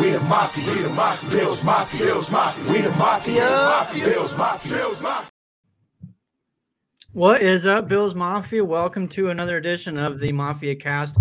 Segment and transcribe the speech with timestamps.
[0.00, 0.72] We the mafia.
[0.72, 1.30] We the mafia.
[1.30, 2.06] Bills mafia.
[2.06, 2.72] Bills mafia.
[2.72, 3.42] We the mafia.
[3.42, 4.04] Mafia.
[4.06, 4.76] Bills mafia.
[4.76, 5.30] Bills mafia.
[7.12, 8.64] What is up, Bills Mafia?
[8.64, 11.18] Welcome to another edition of the Mafia Cast.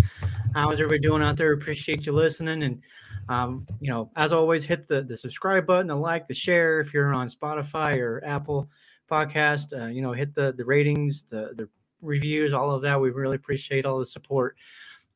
[0.53, 1.51] How's everybody doing out there?
[1.51, 2.63] Appreciate you listening.
[2.63, 2.81] And,
[3.27, 6.93] um, you know, as always, hit the, the subscribe button, the like, the share if
[6.93, 8.69] you're on Spotify or Apple
[9.11, 9.77] Podcast.
[9.77, 11.67] Uh, you know, hit the, the ratings, the, the
[12.01, 13.01] reviews, all of that.
[13.01, 14.55] We really appreciate all the support.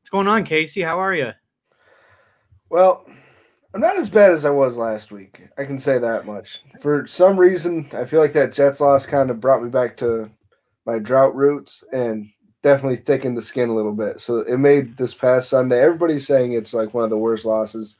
[0.00, 0.82] What's going on, Casey?
[0.82, 1.32] How are you?
[2.68, 3.06] Well,
[3.76, 5.50] I'm not as bad as I was last week.
[5.58, 6.62] I can say that much.
[6.80, 10.30] For some reason, I feel like that Jets loss kind of brought me back to
[10.86, 12.26] my drought roots and
[12.62, 14.18] definitely thickened the skin a little bit.
[14.22, 15.78] So it made this past Sunday.
[15.78, 17.98] Everybody's saying it's like one of the worst losses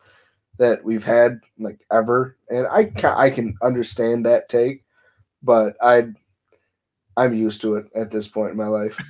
[0.56, 4.82] that we've had like ever, and I ca- I can understand that take,
[5.42, 6.06] but I
[7.18, 8.96] I'm used to it at this point in my life.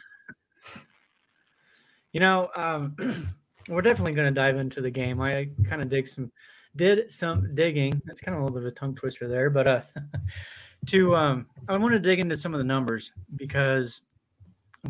[2.13, 2.97] You know, um,
[3.69, 5.21] we're definitely going to dive into the game.
[5.21, 6.33] I kind of dig some,
[6.77, 8.01] did some digging.
[8.05, 9.81] That's kind of a little bit of a tongue twister there, but uh,
[10.87, 14.03] to um, I want to dig into some of the numbers because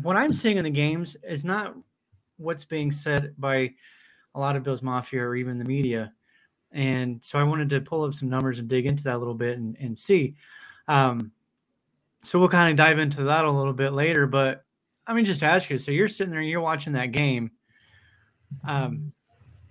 [0.01, 1.75] what I'm seeing in the games is not
[2.37, 3.73] what's being said by
[4.35, 6.13] a lot of Bills Mafia or even the media.
[6.71, 9.33] And so I wanted to pull up some numbers and dig into that a little
[9.33, 10.35] bit and, and see.
[10.87, 11.31] Um,
[12.23, 14.27] so we'll kind of dive into that a little bit later.
[14.27, 14.65] But
[15.07, 15.77] I mean, just to ask you.
[15.77, 17.51] So you're sitting there, and you're watching that game.
[18.67, 19.13] Um,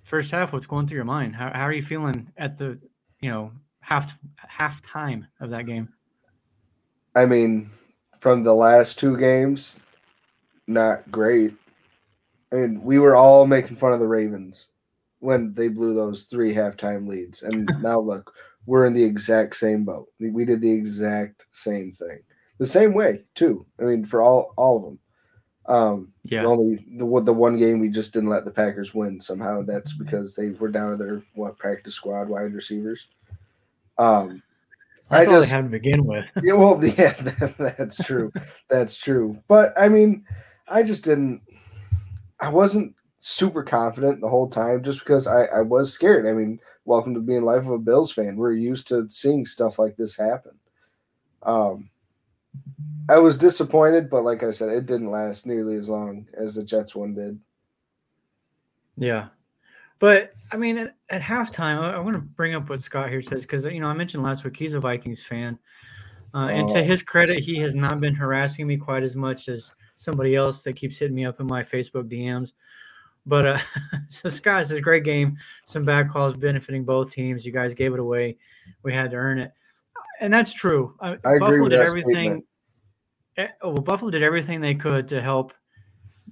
[0.07, 1.35] first half, what's going through your mind?
[1.35, 2.79] How, how are you feeling at the,
[3.21, 5.89] you know, half half time of that game?
[7.15, 7.71] I mean,
[8.21, 9.77] from the last two games,
[10.67, 11.55] not great.
[12.53, 14.69] I mean, we were all making fun of the Ravens
[15.21, 17.43] when they blew those three halftime leads.
[17.43, 18.33] And now look,
[18.67, 20.09] we're in the exact same boat.
[20.21, 22.21] We did the exact same thing.
[22.59, 23.67] The same way, too.
[23.81, 24.99] I mean, for all all of them.
[25.69, 26.43] Um, Yeah.
[26.43, 29.63] the only the, the one game we just didn't let the Packers win somehow.
[29.63, 33.09] That's because they were down to their what practice squad wide receivers.
[33.99, 34.43] Um,
[35.11, 36.31] That's I all just- they have to begin with.
[36.45, 38.33] yeah, well, yeah, that, that's true.
[38.69, 39.39] that's true.
[39.49, 40.25] But I mean,
[40.69, 41.43] I just didn't.
[42.41, 46.27] I wasn't super confident the whole time, just because I, I was scared.
[46.27, 48.37] I mean, welcome to being life of a Bills fan.
[48.37, 50.53] We're used to seeing stuff like this happen.
[51.43, 51.89] Um,
[53.09, 56.65] I was disappointed, but like I said, it didn't last nearly as long as the
[56.65, 57.39] Jets one did.
[58.97, 59.29] Yeah.
[59.99, 63.23] But I mean, at, at halftime, I, I want to bring up what Scott here
[63.23, 65.59] says because, you know, I mentioned last week he's a Vikings fan.
[66.35, 66.85] Uh, and to Oh.
[66.85, 70.75] his credit, he has not been harassing me quite as much as somebody else that
[70.77, 72.53] keeps hitting me up in my Facebook DMs.
[73.25, 73.59] But uh,
[74.09, 75.39] so Scott says, great game.
[75.65, 77.47] Some bad calls benefiting both teams.
[77.47, 78.37] You guys gave it away.
[78.83, 79.53] We had to earn it.
[80.21, 80.95] And that's true.
[81.01, 82.15] I agree Buffalo with did that everything.
[82.15, 82.45] statement.
[83.37, 85.53] Eh, Well, Buffalo did everything they could to help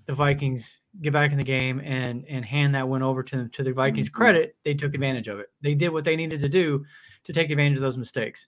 [0.07, 3.51] the Vikings get back in the game and and hand that win over to them.
[3.51, 4.13] To the Vikings' Mhm.
[4.13, 5.51] credit, they took advantage of it.
[5.61, 6.85] They did what they needed to do
[7.25, 8.47] to take advantage of those mistakes.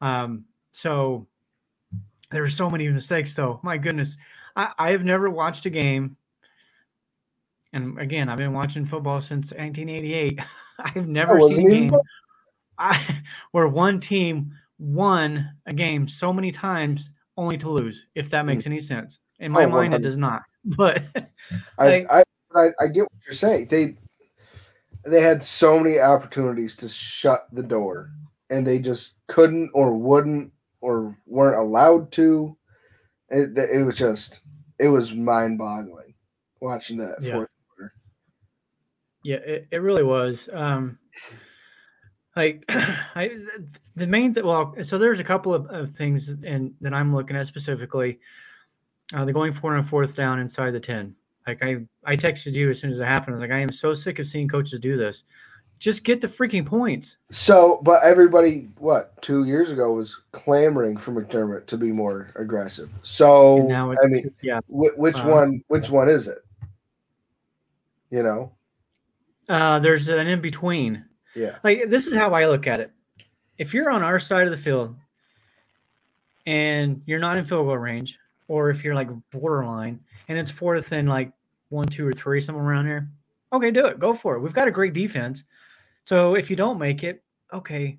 [0.00, 1.26] Um, so
[2.30, 3.60] there were so many mistakes, though.
[3.62, 4.16] My goodness,
[4.56, 6.16] I, I have never watched a game.
[7.72, 10.40] And again, I've been watching football since 1988.
[10.78, 12.00] I've never wasn't seen a game
[12.78, 13.22] I,
[13.52, 18.06] where one team won a game so many times only to lose.
[18.14, 20.42] If that makes any sense, in my Oh, mind, it does not.
[20.64, 21.02] But
[21.78, 22.22] Like- I,
[22.54, 23.68] I I get what you're saying.
[23.68, 23.96] They
[25.06, 28.10] they had so many opportunities to shut the door,
[28.50, 30.52] and they just couldn't or wouldn't
[30.82, 32.56] or weren't allowed to.
[33.30, 34.42] It, it was just
[34.78, 36.14] it was mind boggling
[36.60, 37.16] watching that.
[37.22, 37.34] Yeah.
[37.36, 37.92] fourth quarter.
[39.24, 40.48] Yeah, it, it really was.
[40.52, 40.98] Um,
[42.40, 43.30] like I,
[43.96, 47.36] the main th- well, so there's a couple of, of things and that I'm looking
[47.36, 48.18] at specifically.
[49.12, 51.14] Uh, the going four and fourth down inside the ten.
[51.46, 53.34] Like I, I texted you as soon as it happened.
[53.34, 55.24] I was like, I am so sick of seeing coaches do this.
[55.80, 57.16] Just get the freaking points.
[57.32, 62.90] So, but everybody, what two years ago was clamoring for McDermott to be more aggressive.
[63.02, 65.64] So, now it's, I mean, yeah, wh- which Uh, one?
[65.68, 66.38] Which one is it?
[68.10, 68.52] You know,
[69.48, 71.04] uh, there's an in between.
[71.34, 71.56] Yeah.
[71.62, 72.90] like this is how I look at it.
[73.58, 74.96] If you're on our side of the field
[76.46, 78.18] and you're not in field goal range,
[78.48, 81.32] or if you're like borderline and it's fourth and like
[81.68, 83.08] one, two, or three, somewhere around here,
[83.52, 83.98] okay, do it.
[83.98, 84.40] Go for it.
[84.40, 85.44] We've got a great defense.
[86.04, 87.22] So if you don't make it,
[87.52, 87.98] okay.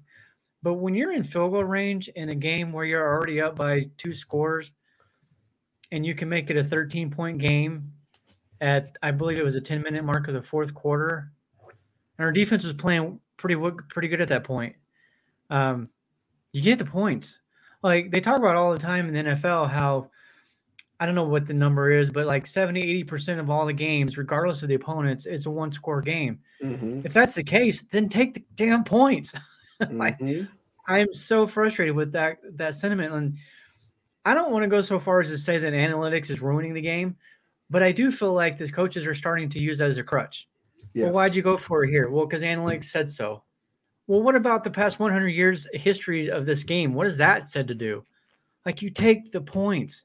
[0.63, 3.89] But when you're in field goal range in a game where you're already up by
[3.97, 4.71] two scores
[5.91, 7.91] and you can make it a 13 point game
[8.59, 11.31] at, I believe it was a 10 minute mark of the fourth quarter,
[12.21, 13.55] and our defense was playing pretty
[13.89, 14.75] pretty good at that point.
[15.49, 15.89] Um,
[16.53, 17.39] you get the points.
[17.83, 20.11] Like they talk about all the time in the NFL how
[20.99, 24.19] I don't know what the number is, but like 70, 80% of all the games,
[24.19, 26.39] regardless of the opponents, it's a one score game.
[26.61, 29.33] Mhm, If that's the case, then take the damn points.
[29.89, 30.47] like, mhm.
[30.87, 33.13] I am so frustrated with that that sentiment.
[33.13, 33.37] And
[34.25, 36.81] I don't want to go so far as to say that analytics is ruining the
[36.81, 37.17] game,
[37.71, 40.47] but I do feel like the coaches are starting to use that as a crutch.
[40.93, 41.05] Yes.
[41.05, 42.09] Well, why'd you go for it here?
[42.09, 43.43] Well, because analytics said so.
[44.07, 46.93] Well, what about the past 100 years history of this game?
[46.93, 48.03] What is that said to do?
[48.65, 50.03] Like you take the points.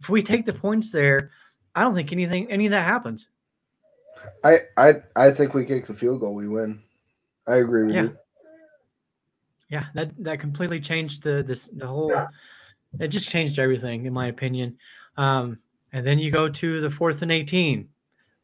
[0.00, 1.30] If we take the points there,
[1.74, 3.28] I don't think anything any of that happens.
[4.44, 6.82] I, I I think we kick the field goal, we win.
[7.46, 8.02] I agree with Yeah.
[8.02, 8.16] you.
[9.68, 12.14] Yeah, that that completely changed the this the whole.
[13.00, 14.78] It just changed everything, in my opinion.
[15.16, 15.58] Um,
[15.92, 17.88] and then you go to the fourth and eighteen,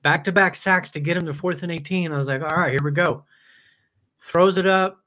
[0.02, 2.12] back to back sacks to get him to fourth and eighteen.
[2.12, 3.24] I was like, all right, here we go.
[4.20, 4.98] Throws it up.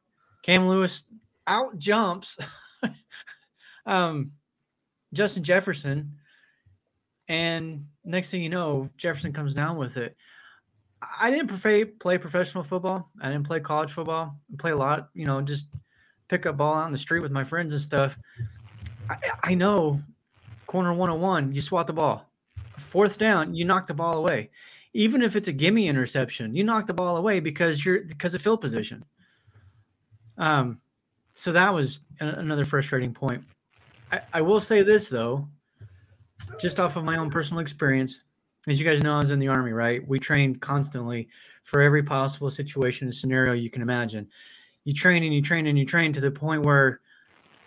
[0.44, 1.04] Cam Lewis
[1.48, 2.38] out jumps.
[3.86, 4.32] um,
[5.14, 6.14] Justin Jefferson,
[7.28, 10.16] and next thing you know, Jefferson comes down with it.
[11.20, 11.48] I didn't
[12.00, 13.10] play professional football.
[13.22, 14.40] I didn't play college football.
[14.52, 15.68] I play a lot, you know, just
[16.28, 18.18] pick up ball out in the street with my friends and stuff.
[19.10, 20.02] I, I know
[20.66, 22.30] corner 101, you swat the ball.
[22.78, 24.50] Fourth down, you knock the ball away.
[24.96, 28.42] Even if it's a gimme interception, you knock the ball away because you're because of
[28.42, 29.04] field position.
[30.38, 30.80] Um,
[31.36, 33.44] so that was a- another frustrating point.
[34.14, 35.50] I, I will say this though,
[36.62, 38.22] just off of my own personal experience,
[38.70, 40.08] as you guys know, I was in the army, right?
[40.08, 41.28] We trained constantly
[41.66, 44.30] for every possible situation and scenario you can imagine.
[44.86, 47.02] You train and you train and you train to the point where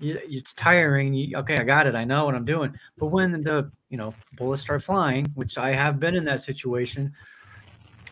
[0.01, 1.13] you, it's tiring.
[1.13, 1.95] You, okay, I got it.
[1.95, 2.73] I know what I'm doing.
[2.97, 7.13] But when the you know bullets start flying, which I have been in that situation,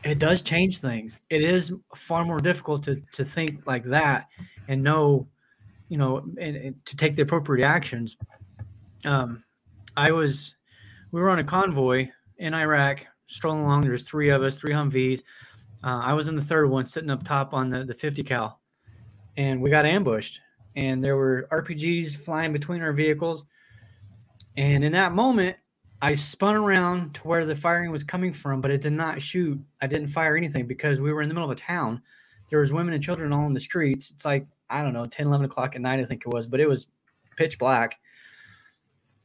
[0.05, 1.19] it does change things.
[1.31, 4.28] It is far more difficult to to think like that
[4.69, 5.28] and know,
[5.88, 8.17] you know, and, and to take the appropriate actions.
[9.05, 9.44] Um,
[9.96, 10.55] I was,
[11.12, 12.08] we were on a convoy
[12.38, 13.82] in Iraq, strolling along.
[13.82, 15.22] There's three of us, three Humvees.
[15.84, 18.61] Uh, I was in the third one, sitting up top on the, the 50 cal,
[19.37, 20.40] and we got ambushed.
[20.75, 23.44] And there were RPGs flying between our vehicles.
[24.56, 25.56] And in that moment,
[26.02, 29.58] I spun around to where the firing was coming from, but it did not shoot.
[29.81, 32.02] I didn't fire anything because we were in the middle of a town.
[32.50, 34.10] There was women and children all in the streets.
[34.10, 36.60] It's like, I don't know, 10, 11 o'clock at night, I think it was, but
[36.60, 36.87] it was
[37.37, 37.98] pitch black.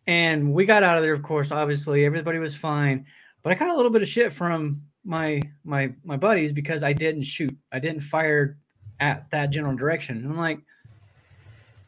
[0.07, 2.05] And we got out of there, of course, obviously.
[2.05, 3.05] Everybody was fine.
[3.43, 6.93] But I got a little bit of shit from my my my buddies because I
[6.93, 7.55] didn't shoot.
[7.71, 8.57] I didn't fire
[8.99, 10.17] at that general direction.
[10.17, 10.59] And I'm like,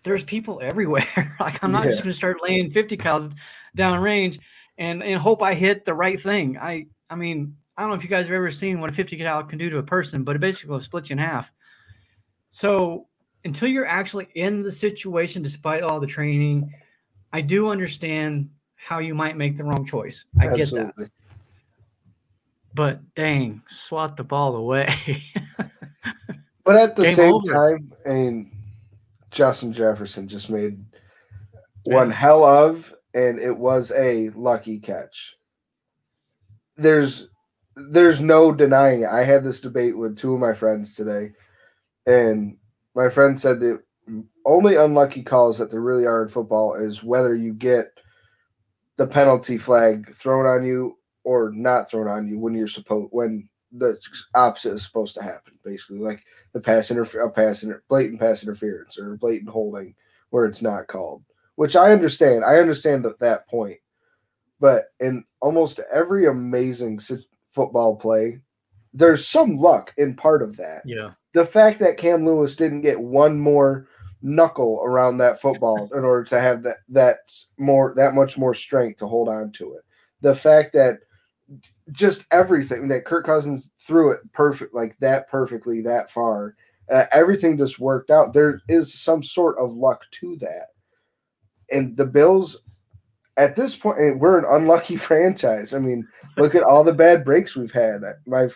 [0.04, 1.36] there's people everywhere.
[1.40, 3.34] like I'm not just gonna start laying 50 cals
[3.76, 4.40] down range
[4.78, 6.58] and and hope I hit the right thing.
[6.58, 9.18] I I mean, I don't know if you guys have ever seen what a 50
[9.18, 11.52] cal can do to a person, but it basically will split you in half.
[12.50, 13.08] So
[13.46, 16.74] until you're actually in the situation, despite all the training,
[17.32, 20.26] I do understand how you might make the wrong choice.
[20.40, 20.62] I get that.
[20.62, 21.10] Absolutely.
[22.76, 25.24] But dang, swat the ball away.
[26.64, 27.52] But at the Game same over.
[27.52, 28.52] time, and
[29.32, 30.84] Justin Jefferson just made
[31.86, 35.36] one hell of, and it was a lucky catch.
[36.76, 37.30] There's
[37.90, 39.10] there's no denying it.
[39.10, 41.32] I had this debate with two of my friends today,
[42.06, 42.58] and
[42.96, 43.82] my friend said the
[44.46, 47.88] only unlucky calls that there really are in football is whether you get
[48.98, 53.48] the penalty flag thrown on you or not thrown on you when you're supposed when
[53.72, 53.98] the
[54.36, 55.58] opposite is supposed to happen.
[55.64, 56.24] Basically, like
[56.54, 59.96] the pass interfer- a pass inter- blatant pass interference or blatant holding
[60.30, 61.24] where it's not called.
[61.56, 62.44] Which I understand.
[62.44, 63.78] I understand that that point.
[64.60, 67.00] But in almost every amazing
[67.52, 68.40] football play,
[68.94, 70.84] there's some luck in part of that.
[70.86, 71.12] yeah.
[71.34, 73.88] The fact that Cam Lewis didn't get one more
[74.22, 77.18] knuckle around that football in order to have that that
[77.58, 79.82] more that much more strength to hold on to it.
[80.22, 81.00] The fact that
[81.92, 86.56] just everything that Kirk Cousins threw it perfect like that perfectly that far.
[86.90, 88.34] Uh, everything just worked out.
[88.34, 90.68] There is some sort of luck to that.
[91.74, 92.62] And the Bills
[93.38, 95.74] at this point eh, we're an unlucky franchise.
[95.74, 98.02] I mean, look at all the bad breaks we've had.
[98.26, 98.48] My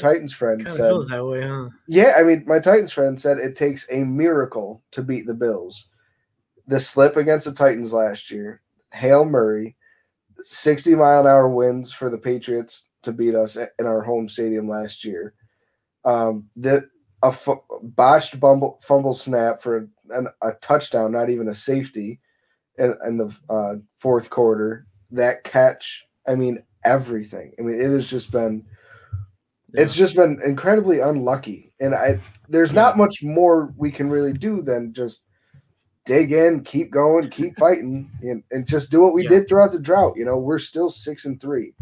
[0.00, 1.68] Titans friend said way, huh?
[1.86, 5.86] yeah, I mean, my Titans friend said it takes a miracle to beat the Bills.
[6.66, 8.60] The slip against the Titans last year,
[8.92, 9.76] Hail Murray,
[10.40, 14.68] 60 mile an hour winds for the Patriots to beat us in our home stadium
[14.68, 15.34] last year.
[16.04, 16.88] Um, the
[17.22, 17.34] a
[17.82, 22.20] botched bumble, fumble snap for an, a touchdown, not even a safety,
[22.78, 24.86] in, in the uh, fourth quarter.
[25.10, 27.52] That catch, I mean, everything.
[27.58, 28.64] I mean, it has just been
[29.76, 32.16] it's just been incredibly unlucky and i
[32.48, 35.24] there's not much more we can really do than just
[36.04, 39.30] dig in, keep going, keep fighting, and, and just do what we Yeah.
[39.30, 40.14] did throughout the drought.
[40.16, 41.72] You know, we're still six and three.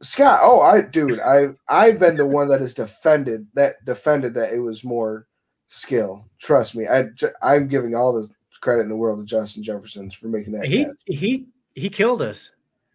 [0.00, 4.52] Scott, oh, I dude, I I've been the one that has defended that defended that
[4.52, 5.26] it was more
[5.66, 6.24] skill.
[6.38, 7.06] Trust me, I
[7.42, 8.28] I'm giving all the
[8.60, 10.66] credit in the world to Justin Jefferson for making that.
[10.66, 10.94] He catch.
[11.06, 12.50] he he killed us.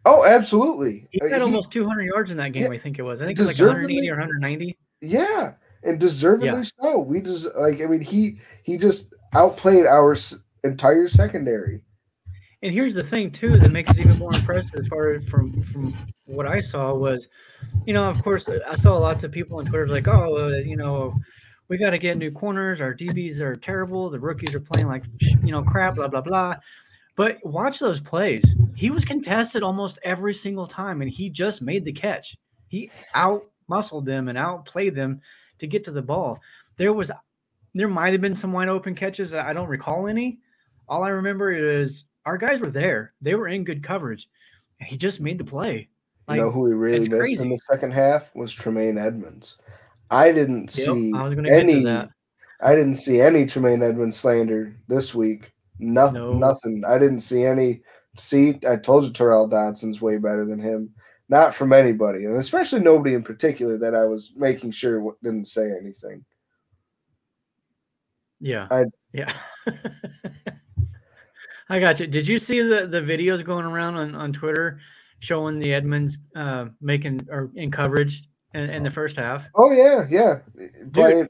[0.05, 1.08] Oh, absolutely.
[1.12, 2.63] He Uh, had he- almost 200 yards in that game.
[2.63, 3.22] Yeah, I think it was.
[3.22, 4.77] I think it was like 180 or 190.
[5.01, 5.53] Yeah,
[5.84, 6.63] and deservedly Yeah.
[6.82, 7.00] so.
[7.00, 10.15] We just like I mean he he just outplayed our
[10.63, 11.82] entire secondary.
[12.62, 15.62] And here's the thing too that makes it even more impressive as far as from
[15.63, 15.93] from
[16.25, 17.27] what I saw was,
[17.86, 20.77] you know, of course I saw lots of people on Twitter like, oh, uh, you
[20.77, 21.13] know,
[21.67, 22.82] we got to get new corners.
[22.82, 24.10] Our DBs are terrible.
[24.10, 25.96] The rookies are playing like you know crap.
[25.96, 26.55] Blah blah blah.
[27.15, 28.55] But watch those plays.
[28.75, 32.36] He was contested almost every single time, and he just made the catch.
[32.70, 35.22] He out muscled them and outplayed them
[35.60, 36.39] to get to the ball.
[36.77, 37.12] There was,
[37.74, 39.34] there might have been some wide open catches.
[39.34, 40.39] I don't recall any.
[40.88, 43.13] All I remember is our guys were there.
[43.22, 44.27] They were in good coverage,
[44.79, 45.89] and he just made the play.
[46.29, 47.41] you know who we really missed crazy.
[47.41, 49.58] in the second half was Tremaine Edmunds.
[50.13, 51.86] I didn't Yep, see I was going to get any.
[52.62, 55.51] I didn't see any Tremaine Edmunds slander this week.
[55.79, 56.13] Nothing.
[56.13, 56.34] No.
[56.34, 56.84] Nothing.
[56.88, 57.82] I didn't see any.
[58.15, 60.93] See, I told you Tyrel Dodson's way better than him.
[61.29, 65.72] Not from anybody, and especially nobody in particular that I was making sure didn't say
[65.72, 66.24] anything.
[68.39, 68.67] Yeah.
[68.70, 69.34] I- yeah.
[71.70, 72.08] I got you.
[72.08, 74.79] Did you see the, the videos going around on, on Twitter
[75.20, 79.45] showing the Edmunds uh, making or in coverage in, in the first half?
[79.55, 80.39] Oh yeah, yeah.
[80.91, 81.27] Playing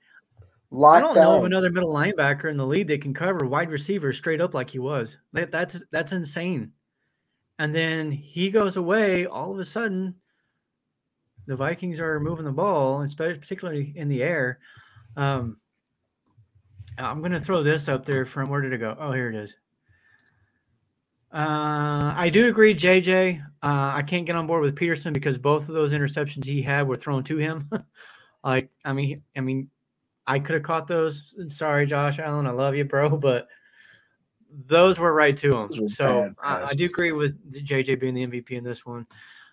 [0.82, 1.46] I don't know of down.
[1.46, 4.80] another middle linebacker in the league that can cover wide receiver straight up like he
[4.80, 5.18] was.
[5.34, 6.72] That, that's that's insane.
[7.60, 9.28] And then he goes away.
[9.28, 10.16] All of a sudden,
[11.46, 14.60] the Vikings are moving the ball, and spe- particularly in the air.
[15.16, 15.58] Um,
[16.98, 18.96] I'm going to throw this up there from where did it go?
[19.00, 19.56] Oh, here it is.
[21.34, 23.42] Uh, I do agree, JJ.
[23.42, 26.88] Uh, I can't get on board with Peterson because both of those interceptions he had
[26.88, 27.70] were thrown to him.
[28.44, 29.70] like, I mean, I mean,
[30.28, 31.34] I could have caught those.
[31.40, 32.46] I'm sorry, Josh Allen.
[32.46, 33.48] I love you, bro, but
[34.68, 35.90] those were right to him.
[35.90, 39.08] So I, I do agree with JJ being the MVP in this one.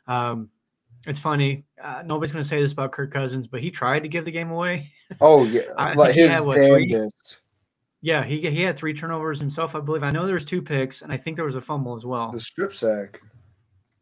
[0.06, 0.50] Um,
[1.06, 1.64] it's funny.
[1.82, 4.30] Uh, nobody's going to say this about Kirk Cousins, but he tried to give the
[4.30, 4.90] game away.
[5.20, 5.62] Oh yeah,
[5.96, 7.40] like his what, damnedest.
[8.02, 10.02] Yeah, he he had three turnovers himself, I believe.
[10.02, 12.32] I know there was two picks, and I think there was a fumble as well.
[12.32, 13.20] The strip sack.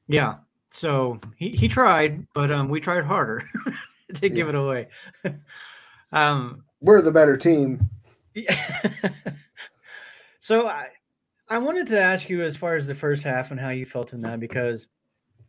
[0.06, 0.36] Yeah.
[0.70, 3.42] So he, he tried, but um, we tried harder
[4.14, 4.88] to give it away.
[6.12, 7.88] um, We're the better team.
[8.34, 8.92] Yeah.
[10.40, 10.88] so I
[11.48, 14.12] I wanted to ask you as far as the first half and how you felt
[14.12, 14.86] in that because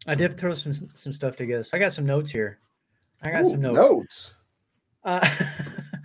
[0.07, 1.63] I did throw some some stuff together.
[1.63, 2.59] So I got some notes here.
[3.21, 3.75] I got Ooh, some notes.
[3.75, 4.33] notes.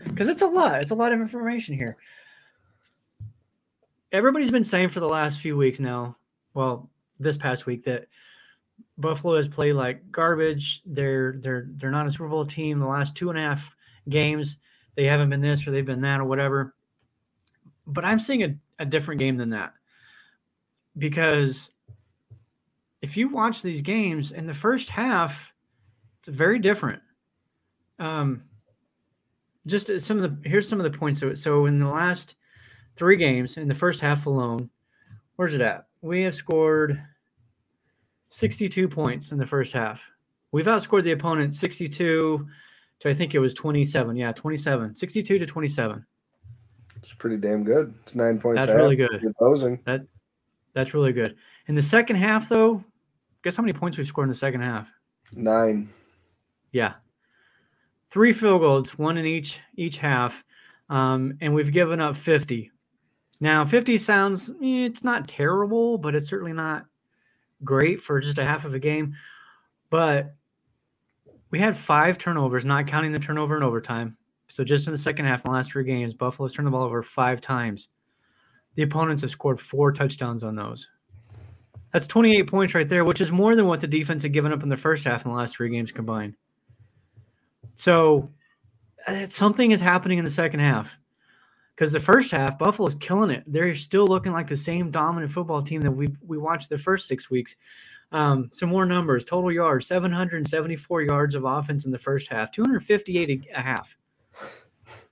[0.05, 0.83] because it's a lot.
[0.83, 1.97] It's a lot of information here.
[4.15, 6.17] Everybody's been saying for the last few weeks now,
[6.55, 8.07] well, this past week that
[8.97, 10.83] Buffalo has played like garbage.
[10.87, 12.79] They're they're they're not a Super Bowl team.
[12.79, 13.75] The last two and a half
[14.09, 14.59] games,
[14.95, 16.77] they haven't been this or they've been that or whatever.
[17.89, 19.75] But I'm seeing a, a different game than that.
[20.97, 21.71] Because
[23.03, 25.53] if you watch these games in the first half,
[26.21, 27.03] it's very different.
[27.99, 28.45] Um,
[29.67, 31.39] just some of the here's some of the points of it.
[31.39, 32.37] So in the last
[32.97, 34.71] three games, in the first half alone,
[35.37, 35.87] where's it at?
[36.03, 37.03] We have scored
[38.31, 40.03] 62 points in the first half.
[40.53, 42.47] We've outscored the opponent 62
[43.01, 44.17] to I think it was 27.
[44.17, 44.97] Yeah, 27.
[44.97, 46.07] 62 to 27.
[46.97, 47.95] It's pretty damn good.
[48.03, 48.61] It's nine points.
[48.61, 48.77] That's half.
[48.77, 49.21] really good.
[49.21, 49.79] Good Opposing.
[49.85, 51.37] That's really good.
[51.69, 52.83] In the second half, though,
[53.43, 54.89] guess how many points we scored in the second half?
[55.35, 55.91] Nine.
[56.73, 56.95] Yeah.
[58.11, 60.45] Three field goals, one in each each half.
[60.89, 62.71] Um, and we've given up 50.
[63.41, 66.87] Now, 50 sounds eh, it's not terrible, but it's certainly not
[67.63, 69.15] great for just a half of a game.
[69.91, 70.35] But
[71.51, 74.17] we had five turnovers, not counting the turnover in overtime.
[74.49, 76.85] So just in the second half, in the last three games, Buffalo's turned the ball
[76.85, 77.89] over five times.
[78.75, 80.89] The opponents have scored four touchdowns on those.
[81.93, 84.65] That's 28 points right there, which is more than what the defense had given up
[84.65, 86.35] in the first half in the last three games combined.
[87.77, 88.31] So
[89.07, 90.91] uh, something is happening in the second half
[91.75, 93.45] because the first half, Buffalo's killing it.
[93.47, 97.09] They're still looking like the same dominant football team that we we watched the first
[97.09, 97.57] six weeks.
[98.13, 103.49] Um, some more numbers: total yards, 774 yards of offense in the first half, 258
[103.55, 103.97] a half.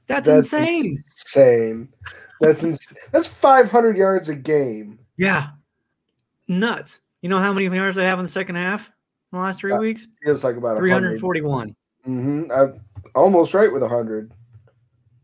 [0.07, 0.97] That's, That's insane.
[0.97, 1.89] Insane.
[2.41, 4.99] That's ins- that's five hundred yards a game.
[5.17, 5.51] Yeah,
[6.49, 7.01] nuts.
[7.23, 9.73] You know how many yards I have in the second half in the last three
[9.73, 10.09] Uh, weeks?
[10.25, 11.21] Feels like about a hundred.
[11.21, 11.77] 341.
[12.07, 12.51] Mm-hmm.
[12.51, 12.81] I'm
[13.15, 14.35] almost right with a hundred.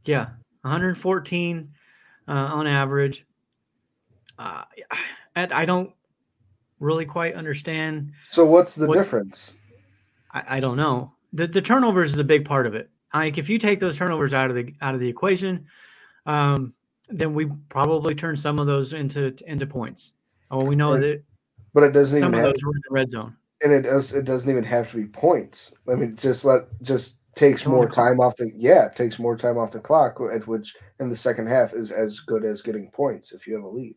[0.05, 0.29] Yeah,
[0.63, 1.71] 114.
[2.29, 3.25] uh, on average.
[4.39, 4.63] Uh,
[5.35, 5.91] and I don't
[6.79, 8.13] really quite understand.
[8.29, 9.55] So what's the What's- difference?
[10.33, 11.13] I, I don't know.
[11.33, 12.91] The the turnovers is a big part of it.
[13.15, 15.67] Like if you take those turnovers out of the out of the equation,
[16.27, 16.75] um,
[17.09, 20.13] then we probably turn some of those into into points.
[20.51, 21.01] Oh, we know Right.
[21.01, 21.23] that
[21.75, 23.37] But it doesn't some even of have, those were in the red zone.
[23.63, 24.13] and it does.
[24.13, 25.75] It doesn't even have to be points.
[25.89, 28.51] I mean, just let just takes more time off the.
[28.57, 32.21] Yeah, takes more time off the clock, at which in the second half is as
[32.21, 33.97] good as getting points if you have a lead.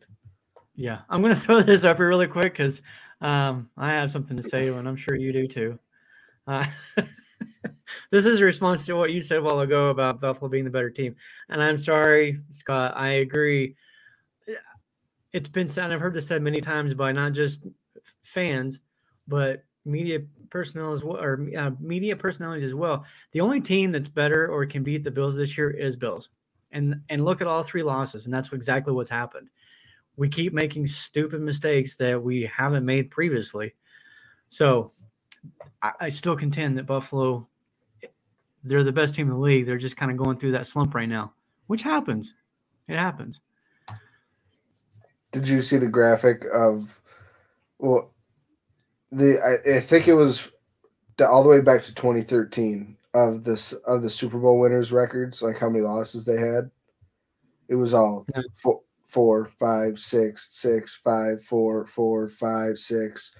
[0.74, 2.80] Yeah, I'm going to throw this up here really quick because
[3.20, 5.78] um, I have something to say, and I'm sure you do too.
[6.46, 6.64] Uh,
[8.10, 10.70] this is a response to what you said a while ago about Buffalo being the
[10.70, 11.16] better team,
[11.48, 12.96] and I'm sorry, Scott.
[12.96, 13.74] I agree.
[15.32, 15.90] It's been said.
[15.90, 17.66] I've heard this said many times by not just
[18.22, 18.80] fans,
[19.26, 20.20] but media
[20.52, 23.04] personnel as well, or uh, media personalities as well.
[23.32, 26.28] The only team that's better or can beat the Bills this year is Bills,
[26.70, 29.48] and and look at all three losses, and that's exactly what's happened
[30.16, 33.74] we keep making stupid mistakes that we haven't made previously.
[34.48, 34.92] So
[35.80, 37.48] I, I still contend that Buffalo,
[38.64, 39.66] they're the best team in the league.
[39.66, 41.32] They're just kind of going through that slump right now,
[41.66, 42.34] which happens.
[42.88, 43.40] It happens.
[45.32, 47.00] Did you see the graphic of?
[47.78, 48.12] Well,
[49.12, 50.50] the I, I think it was
[51.20, 55.58] all the way back to 2013 of this of the Super Bowl winners records, like
[55.58, 56.70] how many losses they had.
[57.68, 58.42] It was all No.
[58.60, 63.34] four, four, five, six, six, five, four, four, five, six.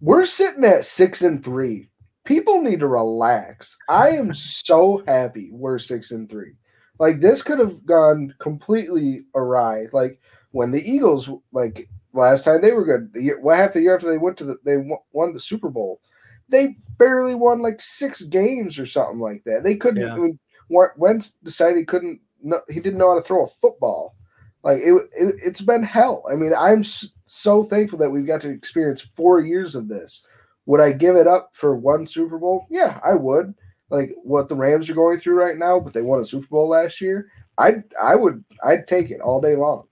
[0.00, 1.88] We're sitting at six and three.
[2.24, 3.76] People need to relax.
[3.88, 6.52] I am so happy we're six and three.
[6.98, 9.86] Like this could have gone completely awry.
[9.92, 10.20] Like
[10.52, 13.94] when the Eagles, like last time they were good, the year, what happened the year
[13.94, 14.76] after they went to the, they
[15.12, 16.00] won- the Super Bowl?
[16.48, 19.64] They barely won like six games or something like that.
[19.64, 20.02] They couldn't.
[20.02, 20.16] Yeah.
[20.16, 22.20] even Wentz decided he couldn't.
[22.42, 24.14] No, he didn't know how to throw a football.
[24.62, 26.24] Like it, it, it's been hell.
[26.30, 30.22] I mean, I'm so thankful that we've got to experience four years of this.
[30.66, 32.66] Would I give it up for one Super Bowl?
[32.70, 33.54] Yeah, I would.
[33.90, 36.68] Like what the Rams are going through right now, but they won a Super Bowl
[36.68, 37.28] last year.
[37.58, 39.86] I I would I'd take it all day long.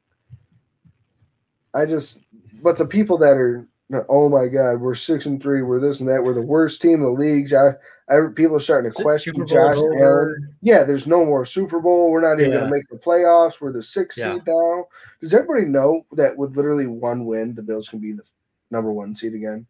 [1.75, 2.23] I just,
[2.63, 3.67] but the people that are,
[4.08, 6.95] oh my God, we're six and three, we're this and that, we're the worst team
[6.95, 7.52] in the league.
[7.52, 7.71] I,
[8.08, 9.76] I people are starting to question Josh.
[9.76, 10.49] Allen.
[10.61, 12.11] Yeah, there's no more Super Bowl.
[12.11, 12.58] We're not even Yeah.
[12.61, 13.61] going to make the playoffs.
[13.61, 14.35] We're the sixth Yeah.
[14.35, 14.87] seed now.
[15.21, 18.23] Does everybody know that with literally one win, the Bills can be the
[18.71, 19.67] number one seed again?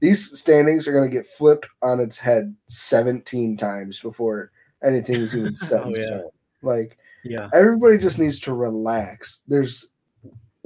[0.00, 4.52] These standings are going to get flipped on its head 17 times before
[4.84, 6.20] anything is even set in Oh, yeah.
[6.62, 7.48] Like Yeah.
[7.52, 9.42] everybody just needs to relax.
[9.48, 9.88] There's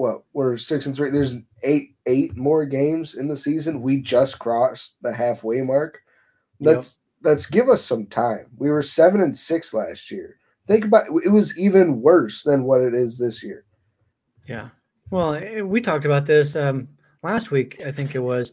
[0.00, 1.10] what we're six and three.
[1.10, 3.82] There's eight eight more games in the season.
[3.82, 6.00] We just crossed the halfway mark.
[6.58, 8.46] Let's let's give us some time.
[8.56, 10.36] We were seven and six last year.
[10.66, 13.64] Think about it was even worse than what it is this year.
[14.46, 14.70] Yeah.
[15.10, 16.88] Well, we talked about this um,
[17.22, 17.84] last week.
[17.86, 18.52] I think it was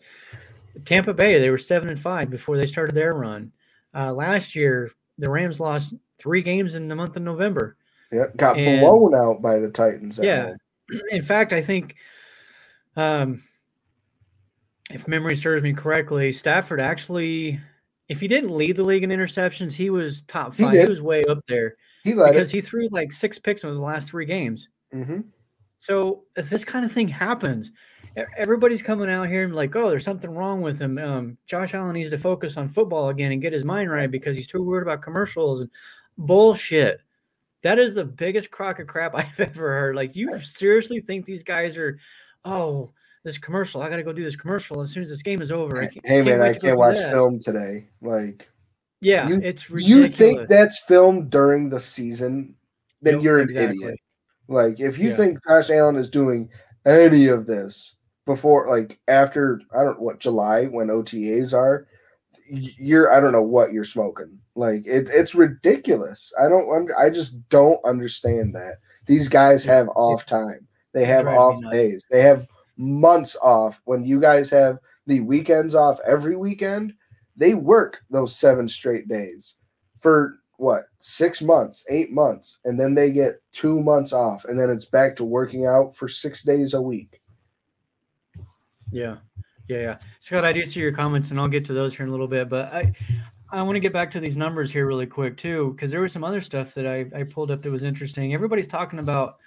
[0.83, 1.39] Tampa Bay.
[1.39, 3.53] They were seven and five before they started their run.
[3.95, 7.77] Uh, last year, the Rams lost three games in the month of November.
[8.12, 10.19] Yeah, got And- blown out by the Titans.
[10.19, 10.43] at Yeah.
[10.47, 10.57] home.
[11.12, 11.95] In fact, I think,
[12.95, 13.43] um,
[14.89, 17.60] if memory serves me correctly, Stafford actually,
[18.08, 20.71] if he didn't lead the league in interceptions, he was top five.
[20.71, 20.89] He, did.
[20.89, 22.56] was way up there he because it.
[22.56, 24.69] he threw like six picks in the last three games.
[24.91, 25.21] hmm
[25.78, 27.71] So if this kind of thing happens,
[28.38, 30.97] everybody's coming out here and like, oh, there's something wrong with him.
[30.97, 34.36] Um, Josh Allen needs to focus on football again and get his mind right because
[34.36, 35.69] he's too worried about commercials and
[36.17, 37.02] bullshit.
[37.63, 39.96] That is the biggest crock of crap I've ever heard.
[39.96, 41.98] Like, you seriously think these guys are,
[42.46, 42.91] oh,
[43.24, 45.52] this commercial, I got to go do this commercial as soon as this game is
[45.52, 45.82] over.
[45.82, 47.88] I can't, Hey man, I to go can't watch that." film today.
[48.02, 48.48] Like
[49.02, 52.56] Yeah, You- it's you think that's filmed during the season,
[53.02, 53.78] then Yep, you're an exactly.
[53.84, 54.00] idiot.
[54.48, 55.15] Like if you Yeah.
[55.17, 56.50] think Josh Allen is doing
[56.86, 61.88] any of this before, like after I don't what July when OTAs are,
[62.49, 64.39] you're I don't know what you're smoking.
[64.55, 66.33] Like it, it's ridiculous.
[66.39, 70.67] I don't I just don't understand that these guys have off time.
[70.93, 72.05] They have off days.
[72.10, 73.81] They have months off.
[73.86, 76.93] When you guys have the weekends off every weekend,
[77.36, 79.55] they work those seven straight days
[79.99, 84.69] for what six months, eight months, and then they get two months off, and then
[84.69, 87.21] it's back to working out for six days a week.
[88.91, 89.17] Yeah,
[89.67, 89.97] yeah, yeah.
[90.19, 92.27] Scott, I do see your comments, and I'll get to those here in a little
[92.27, 92.49] bit.
[92.49, 92.93] But I,
[93.51, 96.12] I want to get back to these numbers here really quick too, because there was
[96.12, 98.34] some other stuff that I, I pulled up that was interesting.
[98.34, 99.38] Everybody's talking about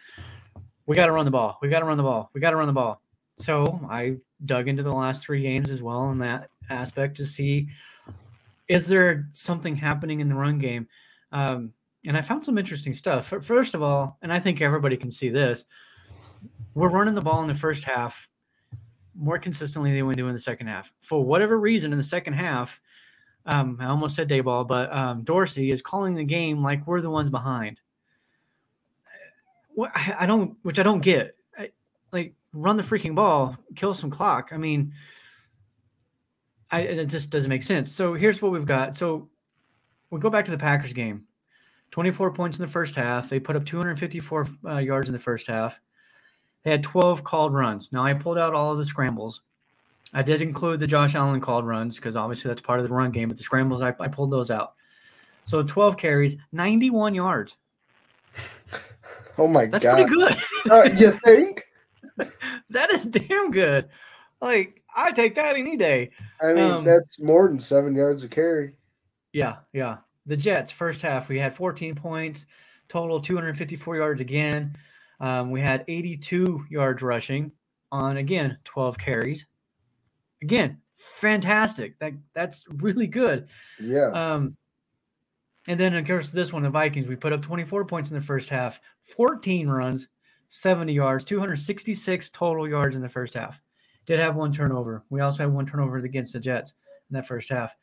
[0.87, 2.57] we got to run the ball, we got to run the ball, we got to
[2.57, 3.03] run the ball.
[3.37, 7.69] So I dug into the last three games as well in that aspect to see
[8.69, 10.87] is there something happening in the run game.
[11.33, 11.73] Um,
[12.07, 13.33] and I found some interesting stuff.
[13.43, 15.65] First of all, and I think everybody can see this,
[16.75, 18.29] we're running the ball in the first half
[19.21, 20.91] more consistently than we do in the second half.
[21.03, 22.81] For whatever reason, in the second half,
[23.47, 27.11] um, I almost said Daboll, but um, Dorsey is calling the game like we're the
[27.11, 27.81] ones behind.
[29.75, 31.37] What I don't, which I don't get.
[31.57, 31.71] I,
[32.13, 34.51] like run the freaking ball, kill some clock.
[34.53, 34.93] I mean,
[36.71, 37.93] I, it just doesn't make sense.
[37.93, 38.97] So here's what we've got.
[38.97, 39.29] So
[40.11, 41.25] we go back to the Packers game.
[41.91, 43.29] 24 points in the first half.
[43.29, 45.81] They put up 254 uh, yards in the first half.
[46.63, 47.91] They had 12 called runs.
[47.93, 49.43] Now I pulled out all of the scrambles.
[50.13, 53.13] I did include the Josh Allen called runs because obviously that's part of the run
[53.13, 54.75] game, but the scrambles, I, I pulled those out.
[55.45, 57.57] So 12 carries, 91 yards.
[59.39, 59.99] Oh my That's god.
[59.99, 60.71] That's pretty good.
[60.71, 61.65] Uh, you think?
[62.71, 63.89] that is damn good.
[64.41, 66.11] Like, I take that any day.
[66.43, 68.75] I mean, Um, that's more than seven yards a carry.
[69.33, 69.99] Yeah, yeah.
[70.27, 72.47] The Jets, first half, we had 14 points,
[72.89, 74.77] total 254 yards again.
[75.21, 77.53] Um, we had 82 yards rushing
[77.93, 79.47] on, again, 12 carries.
[80.43, 81.99] Again, fantastic.
[81.99, 83.49] That That's really good.
[83.79, 84.09] Yeah.
[84.09, 84.57] Um,
[85.67, 88.23] and then, of course, this one, the Vikings, we put up 24 points in the
[88.23, 88.81] first half,
[89.15, 90.09] 14 runs,
[90.49, 93.61] 70 yards, 266 total yards in the first half.
[94.07, 95.05] Did have one turnover.
[95.11, 96.75] We also had one turnover against the Jets
[97.11, 97.77] in that first half.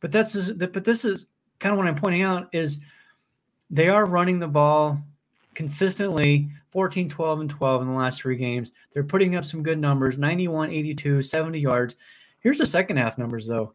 [0.00, 1.26] But that's but this is
[1.58, 2.78] kind of what I'm pointing out is
[3.70, 5.00] they are running the ball
[5.56, 8.72] consistently 14, 12, and 12 in the last three games.
[8.92, 11.96] They're putting up some good numbers 91, 82, 70 yards.
[12.40, 13.72] Here's the second half numbers, though.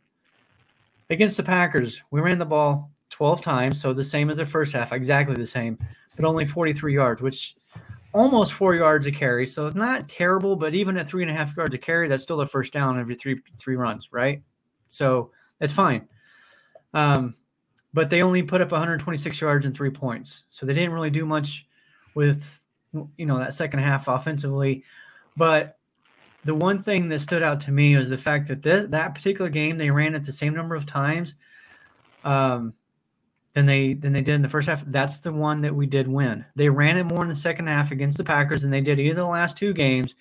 [1.10, 4.72] Against the Packers, we ran the ball 12 times, so the same as the first
[4.72, 5.78] half, exactly the same,
[6.16, 7.56] but only 43 yards, which
[8.14, 9.48] almost four yards a carry.
[9.48, 12.24] So it's not terrible, but even at three and a half yards a carry, that's
[12.24, 14.42] still a first down every three three runs, right?
[14.90, 16.08] So that's fine.
[16.94, 17.36] Um,
[17.94, 21.26] but they only put up 126 yards and three points, so they didn't really do
[21.26, 21.66] much
[22.14, 22.62] with
[22.94, 24.84] you know that second half offensively.
[25.38, 25.78] But
[26.44, 29.50] the one thing that stood out to me was the fact that this, that particular
[29.50, 31.36] game they ran it the same number of times
[32.24, 32.74] um,
[33.54, 34.84] than they than they did in the first half.
[34.88, 36.46] That's the one that we did win.
[36.56, 39.16] They ran it more in the second half against the Packers than they did either
[39.16, 40.16] the last two games.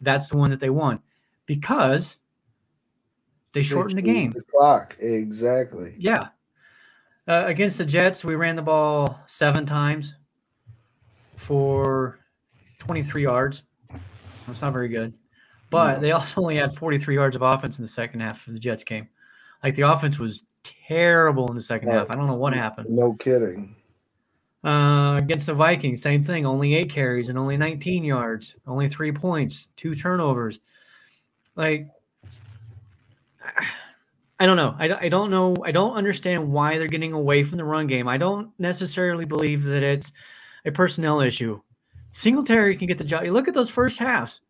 [0.00, 1.00] That's the one that they won
[1.46, 2.16] because
[3.52, 4.32] they shortened the game.
[4.32, 4.96] The clock.
[5.00, 5.94] Exactly.
[5.98, 6.28] Yeah.
[7.26, 10.14] Uh, against the Jets, we ran the ball seven times
[11.38, 12.18] for
[12.78, 13.62] 23 yards.
[14.46, 15.14] That's not very good.
[15.70, 18.58] But they also only had 43 yards of offense in the second half of the
[18.58, 19.08] Jets game.
[19.62, 22.10] Like the offense was terrible in the second half.
[22.10, 22.88] I don't know what happened.
[22.90, 23.74] No kidding.
[24.64, 26.44] Uh, against the Vikings, same thing.
[26.44, 30.58] Only eight carries and only 19 yards, only three points, two turnovers.
[31.54, 31.88] Like,
[34.40, 34.76] I don't know.
[34.78, 35.56] I, I don't know.
[35.64, 38.06] I don't understand why they're getting away from the run game.
[38.06, 40.12] I don't necessarily believe that it's
[40.68, 41.60] a personnel issue.
[42.12, 43.24] Singletary can get the job.
[43.24, 44.40] You look at those first halves.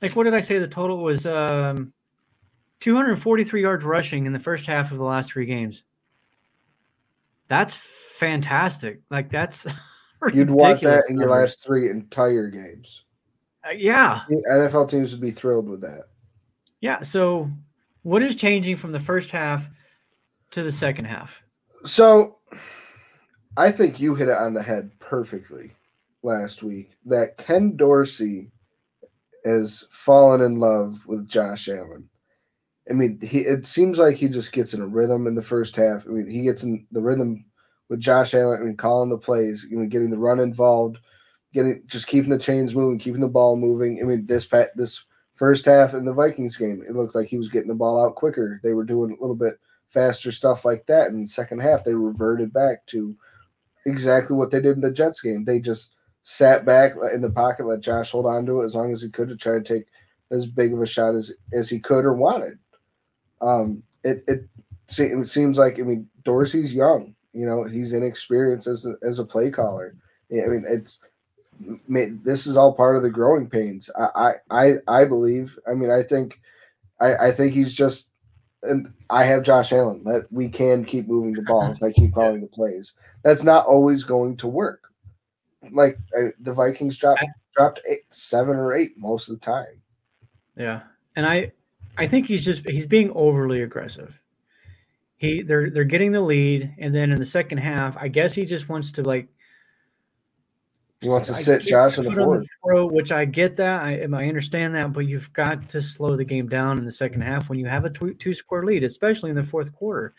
[0.00, 0.58] Like, what did I say?
[0.58, 1.92] The total was um,
[2.80, 5.84] 243 yards rushing in the first half of the last three games.
[7.48, 9.00] That's fantastic.
[9.10, 9.66] Like that's
[10.34, 13.04] You'd want that in your last three entire games.
[13.66, 16.04] Uh, yeah, The NFL teams would be thrilled with that.
[16.80, 17.02] yeah.
[17.02, 17.50] So,
[18.02, 19.68] what is changing from the first half
[20.52, 21.42] to the second half?
[21.84, 22.38] So,
[23.56, 25.72] I think you hit it on the head perfectly
[26.22, 26.92] last week.
[27.06, 28.50] That Ken Dorsey
[29.44, 32.08] has fallen in love with Josh Allen.
[32.88, 35.76] I mean, he it seems like he just gets in a rhythm in the first
[35.76, 36.06] half.
[36.06, 37.44] I mean, he gets in the rhythm
[37.88, 38.60] with Josh Allen.
[38.60, 40.98] I mean, calling the plays, you know, getting the run involved,
[41.52, 44.00] getting just keeping the chains moving, keeping the ball moving.
[44.00, 47.38] I mean, this pat this first half in the Vikings game, it looked like he
[47.38, 48.60] was getting the ball out quicker.
[48.62, 49.54] They were doing a little bit
[49.88, 51.10] faster stuff like that.
[51.10, 53.16] And second half, they reverted back to
[53.90, 55.44] exactly what they did in the Jets game.
[55.44, 58.92] They just sat back in the pocket, let Josh hold on to it as long
[58.92, 59.86] as he could to try to take
[60.30, 62.58] as big of a shot as as he could or wanted.
[63.40, 64.44] Um, it it,
[64.98, 69.24] it seems like I mean Dorsey's young, you know, he's inexperienced as a, as a
[69.24, 69.94] play caller.
[70.32, 70.98] I mean, it's
[71.88, 73.90] this is all part of the growing pains.
[73.98, 75.58] I I I, I believe.
[75.68, 76.40] I mean, I think
[77.00, 78.09] I, I think he's just
[78.62, 82.14] and I have Josh Allen that we can keep moving the ball if I keep
[82.14, 82.94] calling the plays.
[83.22, 84.92] That's not always going to work.
[85.70, 87.24] Like uh, the Vikings dropped
[87.56, 89.80] dropped eight, seven or eight most of the time.
[90.56, 90.80] Yeah,
[91.16, 91.52] and I,
[91.96, 94.18] I think he's just he's being overly aggressive.
[95.16, 98.44] He they're they're getting the lead, and then in the second half, I guess he
[98.44, 99.28] just wants to like.
[101.00, 102.46] He wants to sit Josh the on fourth.
[102.62, 103.82] throat, which I get that.
[103.82, 107.22] I I understand that, but you've got to slow the game down in the second
[107.22, 110.12] half when you have a two, two score lead, especially in the fourth quarter.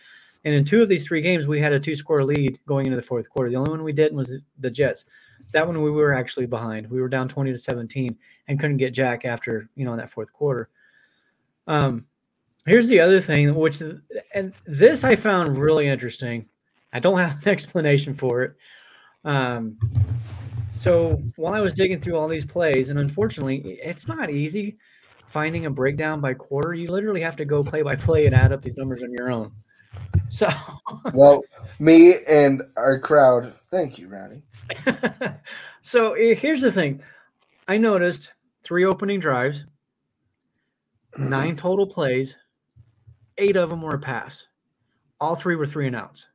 [0.44, 2.96] And in two of these three games, we had a two score lead going into
[2.96, 3.52] the fourth quarter.
[3.52, 5.06] The only one we didn't was the Jets.
[5.54, 6.90] That one we were actually behind.
[6.90, 8.18] We were down 20 to 17
[8.48, 10.70] and couldn't get Jack after, you know, in that fourth quarter.
[11.68, 12.06] Um,
[12.66, 13.84] here's the other thing, which,
[14.34, 16.48] and this I found really interesting.
[16.92, 18.56] I don't have an explanation for it.
[19.24, 19.78] Um,
[20.82, 24.80] so while I was digging through all these plays, and unfortunately, it's not easy
[25.28, 26.74] finding a breakdown by quarter.
[26.74, 29.32] You literally have to go play by play and add up these numbers on your
[29.32, 29.52] own.
[30.30, 30.50] So,
[31.14, 31.44] well,
[31.78, 34.42] me and our crowd, thank you, Ronnie.
[35.84, 37.04] so eh, here's the thing
[37.68, 38.32] I noticed
[38.64, 39.66] three opening drives,
[41.16, 42.36] nine total plays,
[43.38, 44.48] eight of them were a pass.
[45.20, 46.28] All three were three and outs.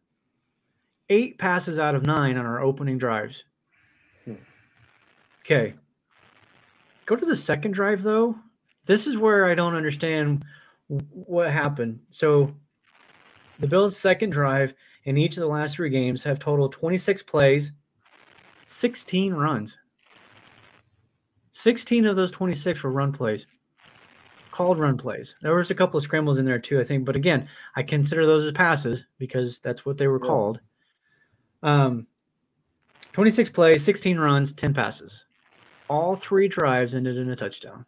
[1.09, 3.42] Eight passes out of nine on our opening drives.
[5.46, 5.74] Okay.
[7.04, 8.35] Go to the second drive, though.
[8.87, 10.44] This is where I don't understand
[10.88, 12.00] what happened.
[12.11, 12.52] So
[13.61, 17.70] the Bills' second drive in each of the last three games have totaled 26 plays,
[18.66, 19.76] 16 runs.
[21.52, 23.46] 16 of those 26 were run plays,
[24.50, 25.37] called run plays.
[25.42, 27.04] There was a couple of scrambles in there too, I think.
[27.04, 30.26] But again, I consider those as passes because that's what they were yeah.
[30.26, 30.61] called.
[31.62, 32.09] Um,
[33.12, 35.24] 26 plays, 16 runs, 10 passes.
[35.88, 37.85] All three drives ended in a touchdown.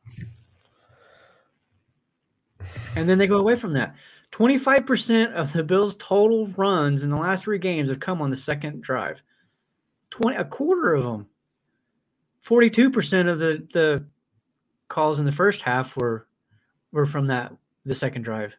[2.96, 3.94] And then they go away from that.
[4.32, 8.36] 25% of the Bills' total runs in the last three games have come on the
[8.36, 9.20] second drive.
[10.10, 11.26] 20 a quarter of them.
[12.46, 14.04] 42% of the the
[14.88, 16.26] calls in the first half were
[16.92, 17.52] were from that
[17.84, 18.56] the second drive.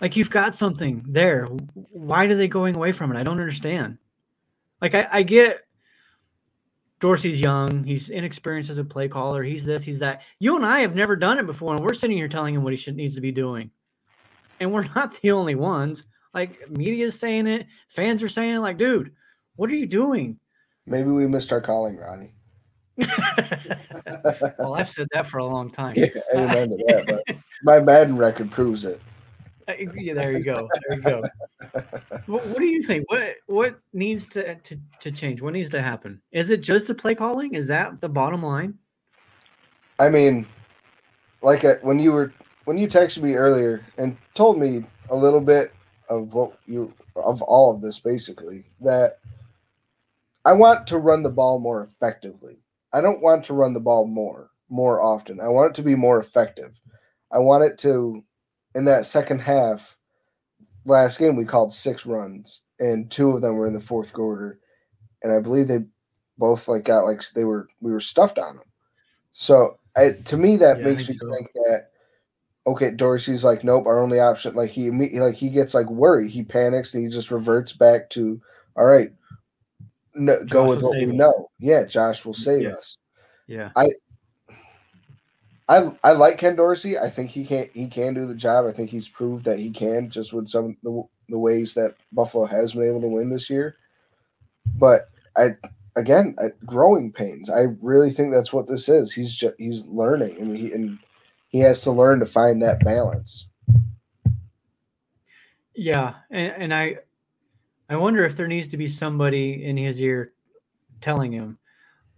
[0.00, 1.46] Like you've got something there.
[1.74, 3.18] Why are they going away from it?
[3.18, 3.98] I don't understand.
[4.80, 5.65] Like I, I get
[7.00, 7.84] Dorsey's young.
[7.84, 9.42] He's inexperienced as a play caller.
[9.42, 10.22] He's this, he's that.
[10.38, 12.72] You and I have never done it before, and we're sitting here telling him what
[12.72, 13.70] he should needs to be doing
[14.60, 16.04] and we're not the only ones.
[16.34, 18.58] Like media is saying it, fans are saying, it.
[18.58, 19.12] like, dude,
[19.56, 20.38] what are you doing?
[20.86, 22.32] Maybe we missed our calling, Ronnie.
[24.58, 25.94] well, I've said that for a long time.
[25.96, 29.00] Yeah, I remember that, but my Madden record proves it.
[29.68, 30.68] Yeah, there you go.
[30.88, 31.22] There you go.
[32.26, 33.10] what, what, do you think?
[33.10, 35.42] What what needs to, to to change?
[35.42, 36.20] What needs to happen?
[36.32, 37.54] Is it just the play calling?
[37.54, 38.74] Is that the bottom line?
[39.98, 40.46] I mean,
[41.42, 42.32] like uh, when you were
[42.64, 45.72] when you texted me earlier and told me a little bit
[46.08, 49.18] of what you of all of this basically that
[50.44, 52.58] I want to run the ball more effectively.
[52.92, 55.40] I don't want to run the ball more more often.
[55.40, 56.72] I want it to be more effective.
[57.32, 58.22] I want it to
[58.76, 59.96] in that second half
[60.84, 64.60] last game we called six runs and two of them were in the fourth quarter
[65.22, 65.80] and I believe they
[66.38, 68.66] both like got like they were we were stuffed on them.
[69.32, 71.30] So I, to me that yeah, makes me so.
[71.32, 71.88] think that
[72.66, 74.54] okay, Dorsey's like, nope, our only option.
[74.54, 78.40] Like he like he gets like worried, he panics, and he just reverts back to,
[78.76, 79.10] all right,
[80.14, 81.48] no, go with what we know.
[81.58, 82.70] Yeah, Josh will save yeah.
[82.70, 82.98] us.
[83.46, 83.88] Yeah, I.
[85.68, 86.98] I, I like Ken Dorsey.
[86.98, 88.66] I think he can he can do the job.
[88.66, 92.46] I think he's proved that he can just with some the, the ways that Buffalo
[92.46, 93.76] has been able to win this year.
[94.76, 95.56] But I
[95.96, 97.50] again, growing pains.
[97.50, 99.12] I really think that's what this is.
[99.12, 100.98] He's just he's learning, and he and
[101.48, 103.48] he has to learn to find that balance.
[105.74, 106.98] Yeah, and, and I
[107.88, 110.32] I wonder if there needs to be somebody in his ear
[111.00, 111.58] telling him,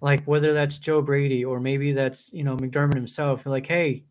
[0.00, 4.04] like whether that's Joe Brady or maybe that's you know McDermott himself, like, hey,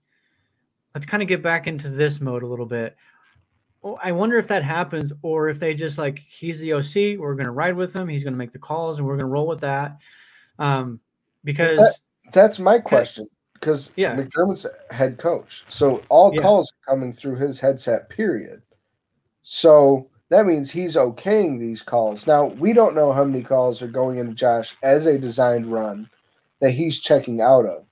[0.94, 2.96] let's kind of get back into this mode a little bit.
[3.82, 7.36] Well, I wonder if that happens, or if they just like he's the OC, we're
[7.36, 9.98] gonna ride with him, he's gonna make the calls, and we're gonna roll with that.
[10.60, 11.00] Um,
[11.44, 12.00] because that,
[12.34, 13.28] that's my question
[13.60, 14.16] because yeah.
[14.16, 15.64] McDermott's head coach.
[15.68, 16.42] So all yeah.
[16.42, 18.62] calls are coming through his headset, period.
[19.42, 22.28] So that means he's okaying these calls.
[22.28, 26.10] Now, we don't know how many calls are going into Josh as a designed run
[26.60, 27.86] that he's checking out of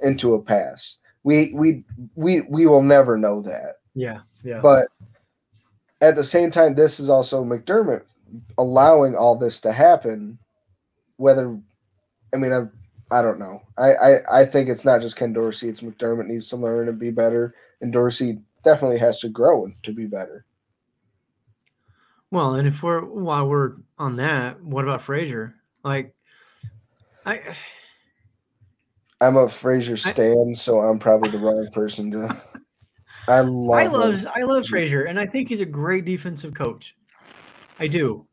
[0.00, 0.98] into a pass.
[1.24, 3.76] We we we we will never know that.
[3.94, 4.20] Yeah.
[4.44, 4.60] Yeah.
[4.60, 4.86] But
[6.00, 8.04] at the same time, this is also McDermott
[8.56, 10.38] allowing all this to happen.
[11.16, 11.58] Whether
[12.32, 12.70] I mean, I've
[13.10, 13.62] I don't know.
[13.78, 15.68] I, I, I think it's not just Ken Dorsey.
[15.68, 19.74] It's McDermott needs to learn and be better, and Dorsey definitely has to grow and
[19.82, 20.44] to be better.
[22.30, 25.54] Well, and if we're while we're on that, what about Frazier?
[25.84, 26.14] Like,
[27.24, 27.40] I.
[29.20, 32.40] I'm a Frazier stan, I, so I'm probably the wrong person to.
[33.28, 33.78] I love.
[33.78, 34.26] I love.
[34.36, 36.94] I love Frazier, and I think he's a great defensive coach.
[37.80, 38.26] I do,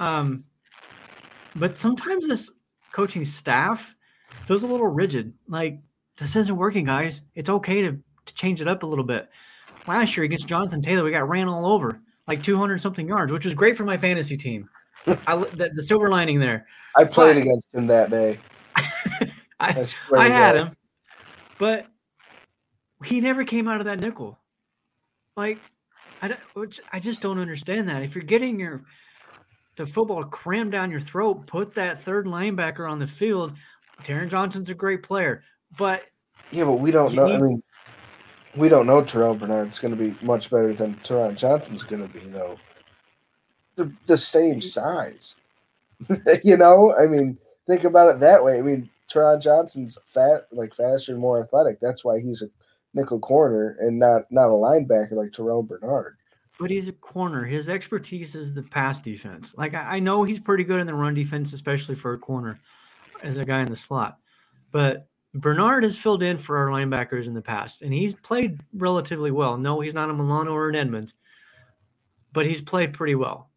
[0.00, 0.44] um,
[1.54, 2.50] but sometimes this
[2.90, 3.94] coaching staff
[4.46, 5.34] feels a little rigid.
[5.48, 5.78] Like
[6.16, 7.22] this isn't working, guys.
[7.34, 9.28] It's okay to, to change it up a little bit.
[9.86, 12.00] Last year against Jonathan Taylor, we got ran all over.
[12.26, 14.68] Like 200 something yards, which was great for my fantasy team.
[15.06, 16.66] I the, the silver lining there.
[16.96, 18.38] I played But- against him that day.
[19.60, 20.76] I swear I had him,
[21.58, 21.86] but
[23.04, 24.38] he never came out of that nickel.
[25.36, 25.58] Like,
[26.22, 28.02] I don't, which I just don't understand that.
[28.02, 28.84] If you're getting your
[29.76, 33.54] the football crammed down your throat, put that third linebacker on the field.
[34.02, 35.42] Taron Johnson's a great player,
[35.78, 36.02] but
[36.50, 37.26] Yeah, but we don't know.
[37.32, 37.60] I mean,
[38.56, 42.12] we don't know Terrel Bernard's going to be much better than Taron Johnson's going to
[42.12, 42.58] be, though.
[44.06, 45.36] The same size.
[46.44, 48.58] you know, I mean, think about it that way.
[48.58, 51.80] I mean, Taron Johnson's fat, like faster and more athletic.
[51.80, 52.46] That's why he's a
[52.94, 56.16] nickel corner and not not a linebacker like Terrel Bernard.
[56.58, 57.44] but he's a corner.
[57.44, 59.54] His expertise is the pass defense.
[59.56, 62.60] Like I, I know he's pretty good in the run defense, especially for a corner,
[63.22, 64.18] as a guy in the slot.
[64.70, 69.32] But Bernard has filled in for our linebackers in the past, and he's played relatively
[69.32, 69.56] well.
[69.56, 71.14] No, he's not a Milano or an Edmunds,
[72.32, 73.50] but he's played pretty well.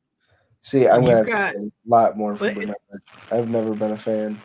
[0.62, 2.76] See, I'm going to have a lot more for Bernard.
[3.32, 4.42] I've never been a fan.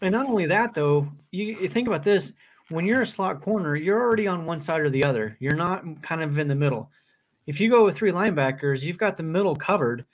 [0.00, 2.32] And not only that, though, you, you think about this:
[2.68, 5.36] when you're a slot corner, you're already on one side or the other.
[5.40, 6.90] You're not kind of in the middle.
[7.48, 10.04] If you go with three linebackers, you've got the middle covered,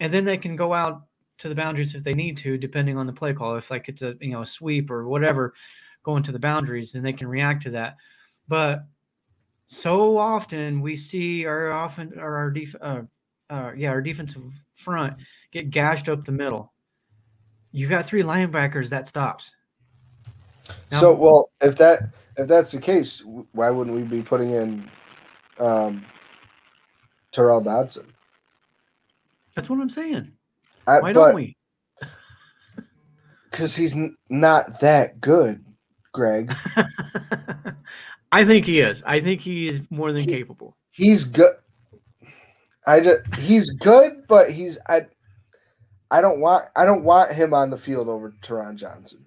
[0.00, 1.02] and then they can go out
[1.38, 3.56] to the boundaries if they need to, depending on the play call.
[3.56, 5.54] If like it's a you know a sweep or whatever,
[6.02, 7.96] going to the boundaries, then they can react to that.
[8.48, 8.84] But
[9.66, 13.02] so often we see our often or our def, uh,
[13.50, 14.42] uh, yeah our defensive
[14.74, 15.14] front
[15.50, 16.72] get gashed up the middle.
[17.72, 19.52] You got three linebackers that stops.
[20.90, 24.90] Now- so, well, if that if that's the case, why wouldn't we be putting in
[25.58, 26.04] um,
[27.32, 28.06] Tyrel Dodson?
[29.54, 30.32] That's what I'm saying.
[30.86, 31.56] I, Why don't we?
[33.50, 35.64] Because he's n- not that good,
[36.12, 36.52] Greg.
[38.32, 39.00] I think he is.
[39.06, 40.76] I think he is more than He- capable.
[40.90, 41.54] He's good.
[42.84, 45.06] I just he's good, but he's I.
[46.10, 49.24] I don't want I don't want him on the field over Taron Johnson.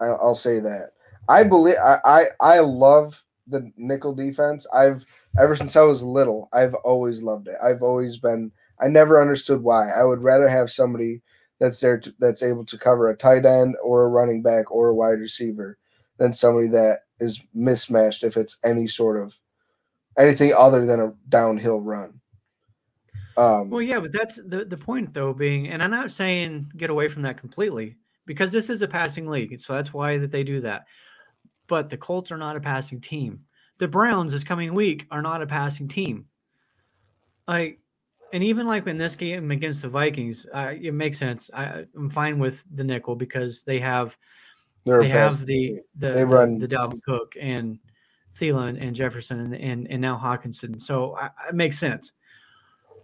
[0.00, 0.90] I, I'll say that.
[1.28, 4.66] I believe I, I I love the nickel defense.
[4.74, 5.04] I've
[5.40, 6.48] ever since I was little.
[6.52, 7.56] I've always loved it.
[7.62, 8.52] I've always been.
[8.80, 9.90] I never understood why.
[9.90, 11.22] I would rather have somebody
[11.60, 14.88] that's there to, that's able to cover a tight end or a running back or
[14.88, 15.78] a wide receiver
[16.18, 19.34] than somebody that is mismatched if it's any sort of
[20.18, 22.20] anything other than a downhill run.
[23.36, 26.90] Um, Well, yeah, but that's the, the point, though, being, and I'm not saying get
[26.90, 29.60] away from that completely because this is a passing league.
[29.60, 30.84] So that's why that they do that.
[31.66, 33.40] But the Colts are not a passing team.
[33.78, 36.26] The Browns this coming week are not a passing team.
[37.48, 37.80] Like,
[38.32, 41.50] and even like in this game against the Vikings, uh, it makes sense.
[41.54, 44.16] I, I'm fine with the nickel because they have
[44.84, 47.78] they're they have the the, They the, run- the Dalvin Cook and
[48.38, 50.80] Thielen and Jefferson and and, and now Hockenson.
[50.80, 52.12] So I, it makes sense.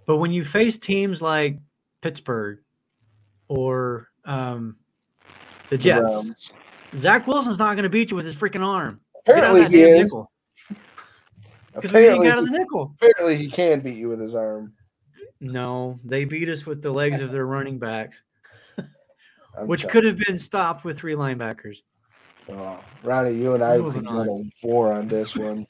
[0.06, 1.58] But when you face teams like
[2.02, 2.58] Pittsburgh
[3.48, 4.76] or um,
[5.68, 6.52] the the Jets, Browns.
[6.96, 9.00] Zach Wilson's not going to beat you with his freaking arm.
[9.26, 10.12] Get out of Apparently he is.
[10.14, 10.30] nickel
[11.74, 12.94] because we didn't Apparently, out of the he, nickel.
[13.00, 14.72] apparently he can beat you with his arm.
[15.40, 18.22] No, they beat us with the legs of their running backs,
[19.64, 21.78] which could have been stopped with three linebackers.
[22.48, 24.26] Oh, Ronnie, you and I Moving could go on.
[24.26, 25.66] to war on this one.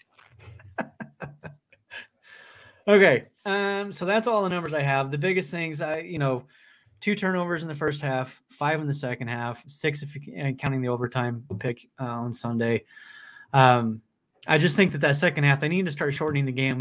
[2.89, 3.27] Okay.
[3.45, 5.11] Um, so that's all the numbers I have.
[5.13, 6.47] The biggest things I, you know,
[7.01, 10.81] two turnovers in the first half, five in the second half, six if you counting
[10.83, 12.85] the overtime pick uh, on Sunday.
[13.53, 14.03] Um,
[14.49, 16.81] I just think that that second half they need to start shortening the game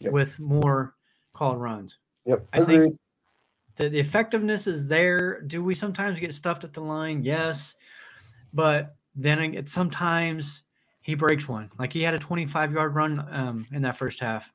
[0.00, 0.12] Yep.
[0.12, 0.94] with more
[1.34, 1.98] called runs.
[2.26, 2.98] Yep, I think-
[3.76, 5.40] The, the effectiveness is there.
[5.42, 7.22] Do we sometimes get stuffed at the line?
[7.24, 7.74] Yes,
[8.52, 10.62] but then it, sometimes
[11.02, 11.70] he breaks one.
[11.78, 14.50] Like he had a 25 yard run um, in that first half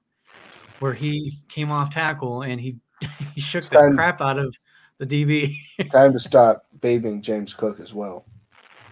[0.79, 2.77] where he came off tackle and he
[3.35, 4.55] he shook the Time- crap out of
[4.97, 5.55] the DB.
[5.91, 8.25] Time to stop babying James Cook as well.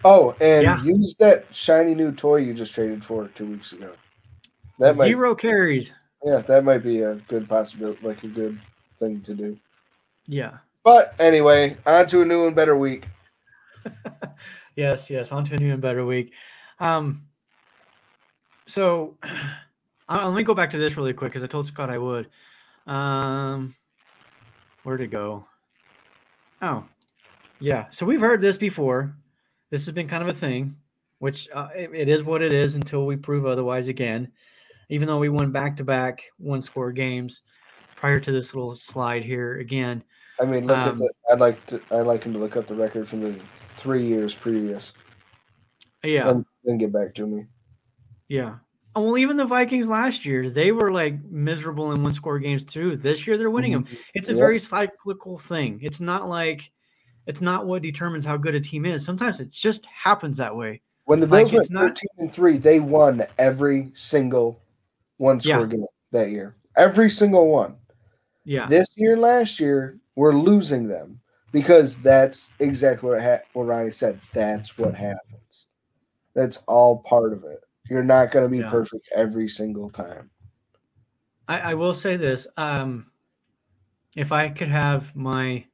[0.04, 0.82] Oh, and Yeah.
[0.84, 3.92] use that shiny new toy you just traded for two weeks ago.
[4.78, 5.92] That might, Zero carries.
[6.24, 8.58] Yeah, that might be a good possibility, like a good
[8.98, 9.58] thing to do.
[10.26, 10.58] Yeah.
[10.84, 13.06] But anyway, on to a new and better week.
[14.78, 15.32] Yes, yes.
[15.32, 16.32] On to a new and better week.
[16.78, 17.24] Um,
[18.68, 19.16] so
[20.08, 22.28] uh, let me go back to this really quick because I told Scott I would.
[22.86, 23.74] Um,
[24.84, 25.46] where'd it go?
[26.62, 26.84] Oh,
[27.58, 27.86] yeah.
[27.90, 29.16] So we've heard this before.
[29.70, 30.76] This has been kind of a thing,
[31.18, 34.30] which uh, it, it is what it is until we prove otherwise again.
[34.88, 37.42] Even though we won back to back one score games
[37.96, 40.02] prior to this little slide here again.
[40.40, 41.10] I mean, look Um, at the.
[41.30, 41.80] I'd like to.
[41.90, 43.34] I'd like him to look up the record from the
[43.76, 44.92] three years previous.
[46.04, 46.24] Yeah.
[46.26, 47.46] Then, then get back to me.
[48.28, 48.56] Yeah.
[48.94, 52.96] well, even the Vikings last year, they were like miserable in one score games too.
[52.96, 53.86] This year they're winning them.
[54.14, 54.38] It's a Yep.
[54.40, 55.78] very cyclical thing.
[55.82, 56.70] It's not like
[57.26, 59.04] it's not what determines how good a team is.
[59.04, 60.80] Sometimes it just happens that way.
[61.04, 64.60] When the Like, Bills went it's not- 13 and 3, they won every single
[65.18, 65.66] one score Yeah.
[65.66, 66.56] game that year.
[66.76, 67.76] Every single one.
[68.44, 68.66] Yeah.
[68.68, 71.20] This year last year, we're losing them
[71.52, 74.18] because that's exactly what, ha- what Ronnie said.
[74.32, 75.66] That's what happens.
[76.34, 77.60] That's all part of it.
[77.90, 78.70] You're not going to be Yeah.
[78.70, 80.30] perfect every single time.
[81.48, 82.46] I, I will say this.
[82.56, 83.06] Um,
[84.16, 85.64] if I could have my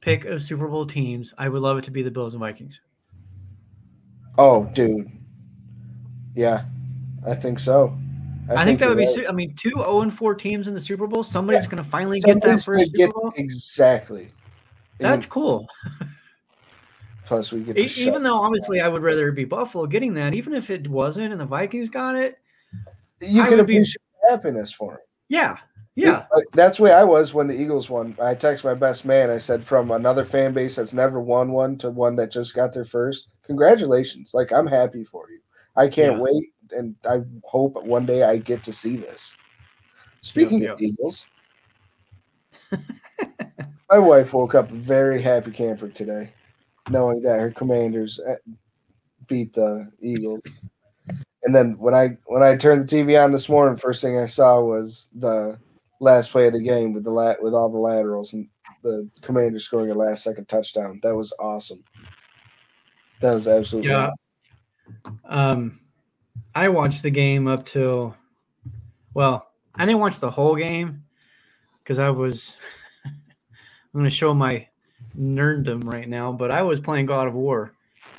[0.00, 2.80] pick of Super Bowl teams, I would love it to be the Bills and Vikings.
[4.36, 5.10] Oh, dude.
[6.34, 6.64] Yeah,
[7.26, 7.96] I think so.
[8.50, 9.06] I, think, that would be.
[9.06, 9.28] right.
[9.28, 11.22] I mean, two zero and four teams in the Super Bowl.
[11.22, 13.32] Somebody's going to finally get that first get- Super Bowl.
[13.36, 14.30] exactly.
[15.00, 15.66] And That's cool.
[17.26, 20.54] plus we get even though obviously I would rather it be Buffalo getting that, even
[20.54, 22.38] if it wasn't and the Vikings got it.
[23.20, 24.98] you I can would be- appreciate happiness for him.
[25.28, 25.56] Yeah,
[25.96, 28.14] yeah, Uh, That's the way I was when the Eagles won.
[28.20, 29.30] I texted my best man.
[29.30, 32.72] I said, from another fan base that's never won one to one that just got
[32.72, 34.32] their first, congratulations.
[34.34, 35.40] Like, I'm happy for you.
[35.76, 36.22] I can't Yeah.
[36.22, 36.52] wait.
[36.72, 39.34] And I hope one day I get to see this.
[40.22, 41.28] Speaking Yep, of Eagles,
[43.90, 46.32] my wife woke up very happy camper today,
[46.88, 48.36] knowing that her commanders uh,
[49.28, 50.40] beat the Eagles.
[51.42, 54.26] And then when I when I turned the TV on this morning, first thing I
[54.26, 55.58] saw was the
[56.00, 58.48] last play of the game with the lat with all the laterals and
[58.82, 61.00] the commander scoring a last second touchdown.
[61.02, 61.84] That was awesome.
[63.20, 64.10] That was absolutely Yeah.
[65.04, 65.20] awesome.
[65.28, 65.80] Um,
[66.54, 68.16] I watched the game up till,
[69.12, 71.04] well, I didn't watch the whole game
[71.82, 72.56] because I was.
[73.04, 74.66] I'm going to show my
[75.16, 77.72] nerddom right now, but I was playing God of War,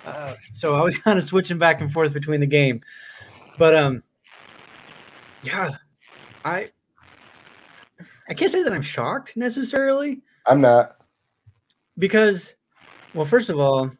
[0.05, 2.81] uh, so I was kind of switching back and forth between the game.
[3.57, 4.03] But um,
[5.43, 5.75] yeah,
[6.43, 6.71] I
[8.29, 10.97] I can't say that I'm shocked necessarily I'm not.
[11.97, 12.53] because,
[13.13, 13.91] well, first of all,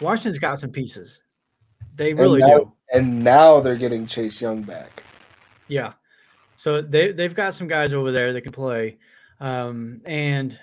[0.00, 1.20] Washington's got some pieces.
[1.94, 2.72] They really and now, do.
[2.92, 5.02] And now they're getting Chase Young back.
[5.68, 5.92] Yeah.
[6.56, 8.98] So they they've got some guys over there that can play,
[9.40, 10.58] um, and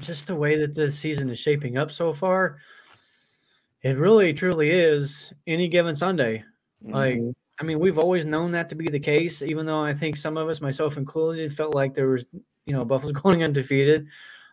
[0.00, 2.58] just the way that this season is shaping up so far,
[3.82, 6.44] it really truly is any given Sunday.
[6.82, 7.34] Like, Mhm.
[7.60, 10.36] I mean, we've always known that to be the case, even though I think some
[10.36, 12.24] of us, myself included, felt like there was,
[12.66, 14.06] you know, Buffalo's going undefeated,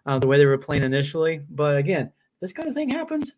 [0.06, 1.42] uh, the way they were playing initially.
[1.50, 3.34] But again, this kind of thing happens.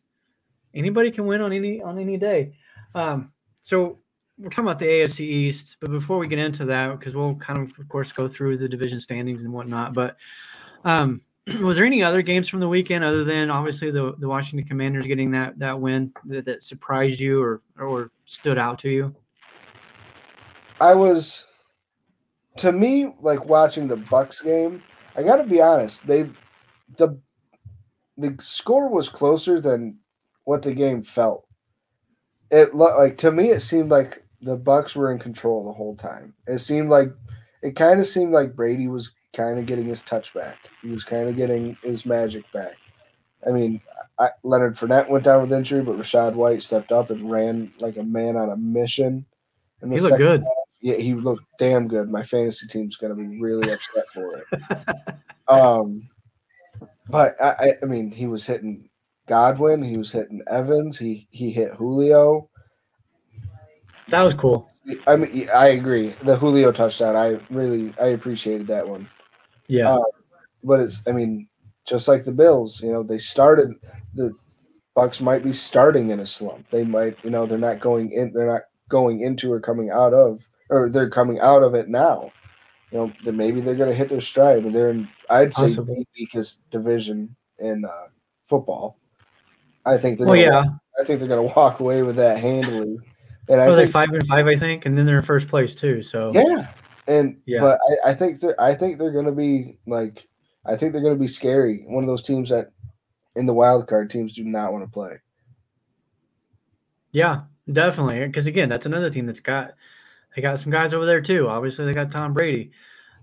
[0.74, 2.54] Anybody can win on any on any day.
[2.98, 3.32] Um,
[3.62, 4.00] so
[4.40, 7.60] we're talking about the AFC East, but before we get into that, because we'll kind
[7.60, 9.94] of, of course, go through the division standings and whatnot.
[9.94, 10.18] But
[10.84, 11.22] um,
[11.62, 15.06] was there any other games from the weekend other than obviously the, the Washington Commanders
[15.06, 19.16] getting that that win that, that surprised you or or stood out to you?
[20.82, 21.46] I was
[22.58, 24.82] to me like watching the Bucks game.
[25.16, 26.30] I got to be honest, they
[26.98, 27.20] the
[28.18, 30.00] the score was closer than
[30.46, 31.47] what the game felt.
[32.52, 35.96] It lo- like to me it seemed like the Bucks were in control the whole
[35.96, 36.34] time.
[36.48, 37.10] It seemed like
[37.62, 40.58] it kind of seemed like Brady was kind of getting his touch back.
[40.82, 42.76] He was kind of getting his magic back.
[43.46, 43.82] I mean,
[44.20, 47.98] I, Leonard Fournette went down with injury, but Rachaad White stepped up and ran like
[47.98, 49.26] a man on a mission.
[49.82, 50.44] The He looked good.
[50.82, 52.10] yeah, he looked damn good.
[52.10, 54.46] My fantasy team's gonna be really upset for it.
[55.50, 56.10] Um,
[57.10, 58.87] but I, I mean, he was hitting
[59.28, 62.50] Godwin, he was hitting Evans, he he hit Julio.
[64.10, 64.70] That was cool.
[65.06, 66.16] I mean, I agree.
[66.24, 69.10] The Julio touchdown, I really I appreciated that one.
[69.68, 69.96] Yeah.
[69.96, 70.04] Uh,
[70.64, 71.48] But it's, I mean,
[71.86, 73.74] just like the Bills, you know, they started
[74.16, 74.34] the
[74.96, 76.68] Bucks might be starting in a slump.
[76.72, 78.32] They might, you know, they're not going in.
[78.34, 82.32] They're not going into or coming out of, or they're coming out of it now.
[82.92, 84.64] You know, then maybe they're going to hit their stride.
[84.64, 85.96] and they're in, I'd say, Possibly.
[85.96, 88.08] the weakest division in uh,
[88.46, 88.98] football.
[89.88, 90.28] I think they're.
[90.28, 90.64] well, gonna, yeah.
[91.00, 92.98] I think they're going to walk away with that handily.
[93.50, 95.48] And I Oh, they think, five and five, I think, and then they're in first
[95.48, 96.02] place too.
[96.02, 96.68] So yeah,
[97.08, 97.62] and Yeah.
[97.62, 100.28] but I, I think they're I think they're going to be like
[100.66, 101.84] I think they're going to be scary.
[101.88, 102.72] One of those teams that
[103.36, 105.20] in the wild card teams do not want to play.
[107.12, 108.26] Yeah, definitely.
[108.26, 109.76] Because again, that's another team that's got
[110.36, 111.48] they got some guys over there too.
[111.48, 112.72] Obviously, they got Tom Brady.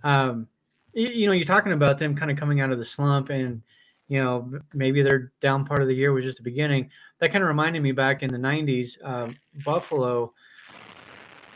[0.02, 0.48] Um,
[0.94, 3.62] you, you know, you're talking about them kind of coming out of the slump, and
[4.08, 6.90] you know maybe their down part of the year was just the beginning.
[7.20, 10.32] That kind of reminded me back in the '90s, um, Buffalo.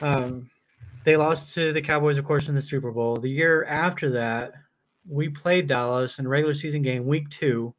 [0.01, 0.51] Um,
[1.05, 3.17] they lost to the Cowboys, of course, in the Super Bowl.
[3.17, 4.53] The year after that,
[5.09, 7.75] we played Dallas in a regular season game, Week Two.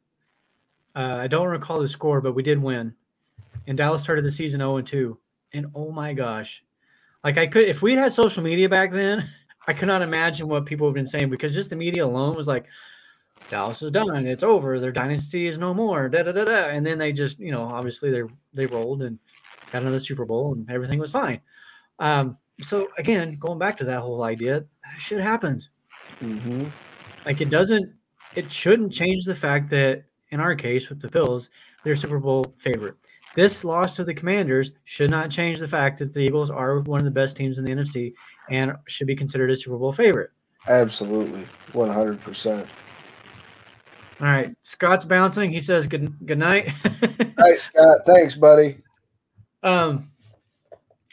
[0.94, 2.94] Uh, I don't recall the score, but we did win
[3.66, 5.18] and Dallas started the season 0 2.
[5.52, 6.62] And oh my gosh,
[7.24, 9.28] Like I could, if we'd had social media back then,
[9.66, 12.48] I could not imagine what people have been saying because just the media alone was
[12.48, 12.66] like,
[13.50, 16.86] Dallas is done, it's over, their dynasty is no more, da da da da, and
[16.86, 18.22] then they just, you know, obviously they
[18.54, 19.18] they rolled and
[19.72, 21.40] got another Super Bowl and everything was fine.
[21.98, 24.64] Um, so again, going back to that whole idea,
[24.98, 25.70] shit happens.
[26.20, 26.66] Mm-hmm.
[27.26, 27.92] Like it doesn't,
[28.34, 31.50] it shouldn't change the fact that in our case with the Bills,
[31.82, 32.96] they're Super Bowl favorite.
[33.34, 37.00] This loss to the Commanders should not change the fact that the Eagles are one
[37.00, 38.12] of the best teams in the NFC
[38.50, 40.30] and should be considered a Super Bowl favorite.
[40.68, 42.68] Absolutely, one hundred percent.
[44.20, 45.50] All right, Scott's bouncing.
[45.50, 46.72] He says good good night.
[47.38, 48.00] Right, Scott.
[48.04, 48.76] Thanks, buddy.
[49.62, 50.10] um,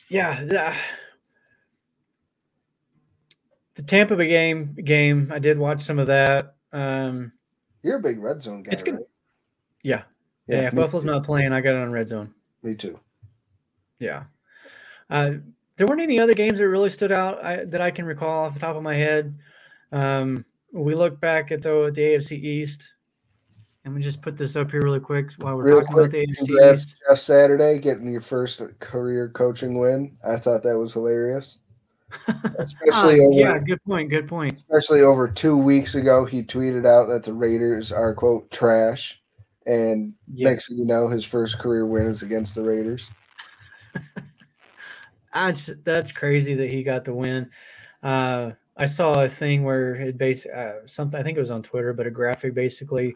[0.10, 0.74] yeah, the,
[3.76, 5.32] the Tampa Bay game game.
[5.34, 6.55] I did watch some of that.
[6.74, 7.32] Um,
[7.82, 8.95] You're a big red zone guy, It's good.
[8.95, 9.03] right?
[9.84, 10.03] yeah,
[10.47, 10.70] yeah.
[10.70, 12.34] me, Buffalo's not playing, I got it on red zone.
[12.62, 12.99] me too.
[13.99, 14.24] Yeah.
[15.10, 15.32] Uh,
[15.78, 18.53] there weren't any other games that really stood out I, that I can recall off
[18.55, 19.38] the top of my head.
[19.93, 20.43] Um,
[20.74, 22.93] we look back at though at the AFC East.
[23.88, 26.11] Let me just put this up here really quick while we're Real talking quick, about
[26.11, 26.27] the
[26.57, 26.95] AFC East.
[27.07, 30.17] Jeff Saturday, getting your first career coaching win.
[30.27, 31.59] I thought that was hilarious.
[32.59, 34.09] Especially Ah, over, yeah, good point.
[34.09, 34.57] Good point.
[34.57, 39.21] especially over two weeks ago, he tweeted out that the Raiders are quote trash,
[39.65, 43.09] and Yeah, next thing you know, his first career win is against the Raiders.
[45.33, 47.49] that's that's crazy that he got the win.
[48.03, 51.17] Uh, I saw a thing where it base uh, something.
[51.17, 53.15] I think it was on Twitter, but a graphic basically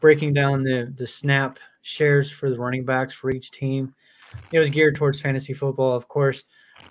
[0.00, 3.94] breaking down the the snap shares for the running backs for each team.
[4.52, 6.44] It was geared towards fantasy football, of course,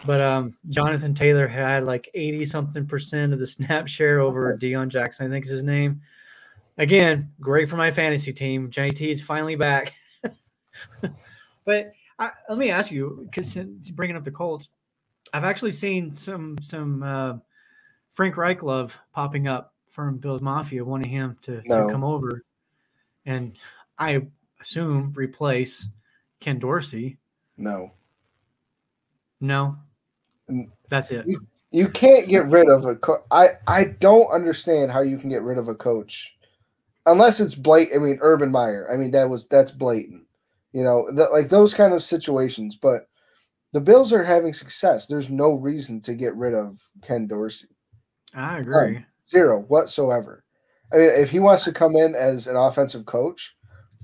[0.05, 4.89] but um, Jonathan Taylor had like eighty something percent of the snap share over Deon
[4.89, 5.27] Jackson.
[5.27, 6.01] I think is his name.
[6.77, 8.69] Again, great for my fantasy team.
[8.69, 9.93] JT is finally back.
[11.65, 13.55] but I, let me ask you, because
[13.93, 14.69] bringing up the Colts,
[15.33, 17.33] I've actually seen some some uh,
[18.13, 21.85] Frank Reich love popping up from Bills Mafia, wanting him to, No.
[21.85, 22.43] to come over,
[23.25, 23.57] and
[23.97, 24.21] I
[24.61, 25.87] assume replace
[26.39, 27.17] Ken Dorsey.
[27.57, 27.91] No,
[29.39, 29.77] No,
[30.89, 31.25] that's it.
[31.71, 35.41] you can't get rid of a co- I I don't understand how you can get
[35.41, 36.35] rid of a coach
[37.05, 38.01] unless it's blatant.
[38.01, 38.89] I mean, Urban Meyer.
[38.91, 40.25] I mean, that was that's blatant.
[40.71, 42.75] You know, th- like those kind of situations.
[42.75, 43.07] But
[43.73, 45.05] the Bills are having success.
[45.05, 47.67] There's no reason to get rid of Ken Dorsey.
[48.33, 49.05] I agree.
[49.29, 50.44] Zero whatsoever.
[50.93, 53.55] I mean, if he wants to come in as an offensive coach,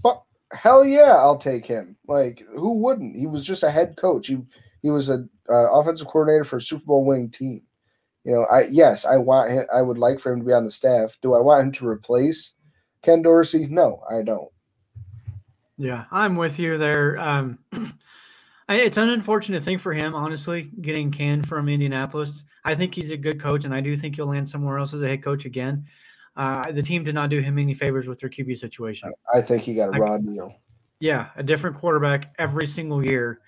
[0.01, 1.95] fuck, hell yeah, I'll take him.
[2.07, 3.15] Like, who wouldn't?
[3.15, 4.27] He was just a head coach.
[4.27, 4.39] He
[4.81, 7.61] he was a uh, offensive coordinator for a Super Bowl winning team.
[8.23, 9.65] You know, I yes, I want him.
[9.73, 11.17] I would like for him to be on the staff.
[11.21, 12.53] Do I want him to replace
[13.03, 13.67] Ken Dorsey?
[13.67, 14.51] No, I don't.
[15.77, 17.17] Yeah, I'm with you there.
[17.17, 17.57] Um,
[18.69, 22.43] I, it's an unfortunate thing for him, honestly, getting canned from Indianapolis.
[22.63, 25.01] I think he's a good coach, and I do think he'll land somewhere else as
[25.01, 25.87] a head coach again.
[26.35, 29.11] Uh, the team did not do him any favors with their QB situation.
[29.33, 30.55] I think he got a raw deal.
[30.99, 33.41] Yeah, a different quarterback every single year.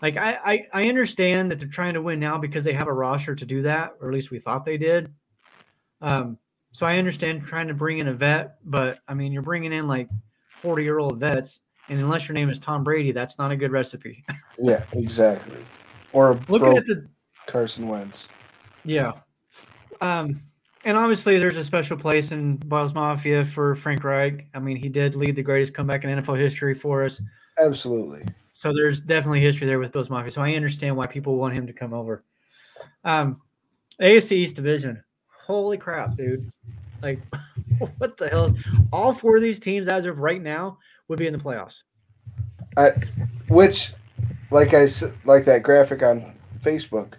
[0.00, 2.92] Like I, I, I understand that they're trying to win now because they have a
[2.92, 5.12] roster to do that, or at least we thought they did.
[6.00, 6.38] Um,
[6.72, 9.86] so I understand trying to bring in a vet, but I mean you're bringing in
[9.86, 10.08] like
[10.48, 13.72] 40 year old vets, and unless your name is Tom Brady, that's not a good
[13.72, 14.24] recipe.
[14.62, 15.56] Yeah, exactly.
[16.12, 17.08] Or Looking at the
[17.46, 18.28] Carson Wentz.
[18.84, 19.12] yeah,
[20.02, 20.38] um,
[20.84, 24.46] and obviously there's a special place in Bills Mafia for Frank Reich.
[24.54, 27.20] I mean he did lead the greatest comeback in NFL history for us.
[27.58, 28.24] Absolutely.
[28.54, 30.30] So there's definitely history there with Bills Mafia.
[30.30, 32.24] So I understand why people want him to come over.
[33.04, 33.40] Um,
[34.00, 35.02] AFC East Division.
[35.46, 36.50] Holy crap, dude!
[37.02, 37.20] Like,
[37.98, 38.46] what the hell?
[38.46, 38.54] Is,
[38.92, 40.78] all four of these teams, as of right now,
[41.08, 41.82] would be in the playoffs.
[42.76, 42.90] I,
[43.48, 43.92] Which,
[44.50, 44.88] like I
[45.24, 47.14] like that graphic on Facebook.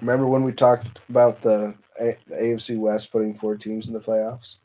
[0.00, 4.56] Remember when we talked about the, the AFC West putting four teams in the playoffs,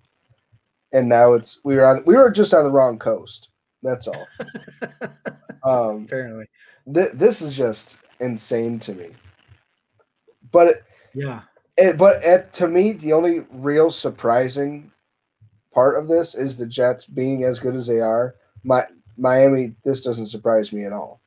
[0.93, 3.49] and now it's we were on we were just on the wrong coast.
[3.83, 4.27] That's all.
[5.63, 6.45] um, Apparently,
[6.93, 9.09] th- this is just insane to me.
[10.51, 11.41] But it, yeah,
[11.77, 14.91] it, but at, to me, the only real surprising
[15.73, 18.35] part of this is the Jets being as good as they are.
[18.63, 18.85] My
[19.17, 21.21] Miami, this doesn't surprise me at all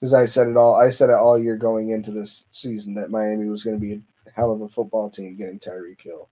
[0.00, 0.74] because I said it all.
[0.74, 3.94] I said it all year going into this season that Miami was going to be
[3.94, 4.00] a
[4.36, 6.28] hell of a football team getting Tyreek Hill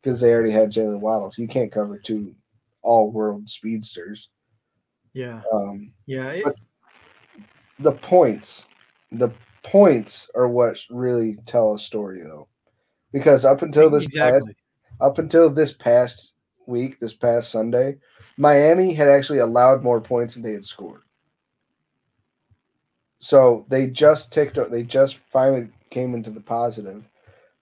[0.00, 1.32] because they already had Jaylen Waddle.
[1.36, 2.34] You can't cover two
[2.82, 4.28] all-world speedsters.
[5.14, 6.30] yeah, Um, yeah.
[6.30, 6.44] It,
[7.80, 8.68] the points,
[9.10, 9.30] the
[9.64, 12.46] points are what really tell a story though,
[13.12, 14.48] because up until this past
[15.00, 16.32] up until this past
[16.66, 17.96] week, this past Sunday,
[18.36, 21.02] Miami had actually allowed more points than they had scored.
[23.18, 24.58] So they just ticked.
[24.70, 27.04] They just finally came into the positive.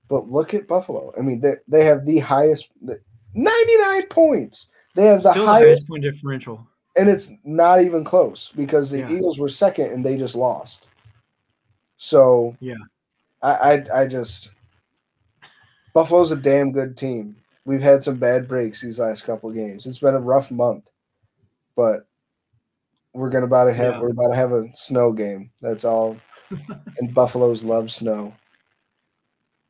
[0.09, 1.13] But look at Buffalo.
[1.19, 4.69] I mean, they they have the highest, ninety nine points.
[4.95, 6.67] They have the Still the highest, point differential.
[6.97, 9.11] and it's not even close because the Yeah.
[9.11, 10.87] Eagles were second and they just lost.
[11.97, 12.75] So Yeah.
[13.43, 13.53] I
[13.93, 14.51] I, I just
[15.95, 17.37] Buffalo's a damn good team.
[17.65, 19.87] We've had some bad breaks these last couple games.
[19.87, 20.91] It's been a rough month,
[21.77, 22.07] but
[23.15, 24.01] we're gonna about to have Yeah.
[24.01, 25.51] we're about to have a snow game.
[25.63, 26.17] That's all.
[26.99, 28.35] and Buffaloes love snow.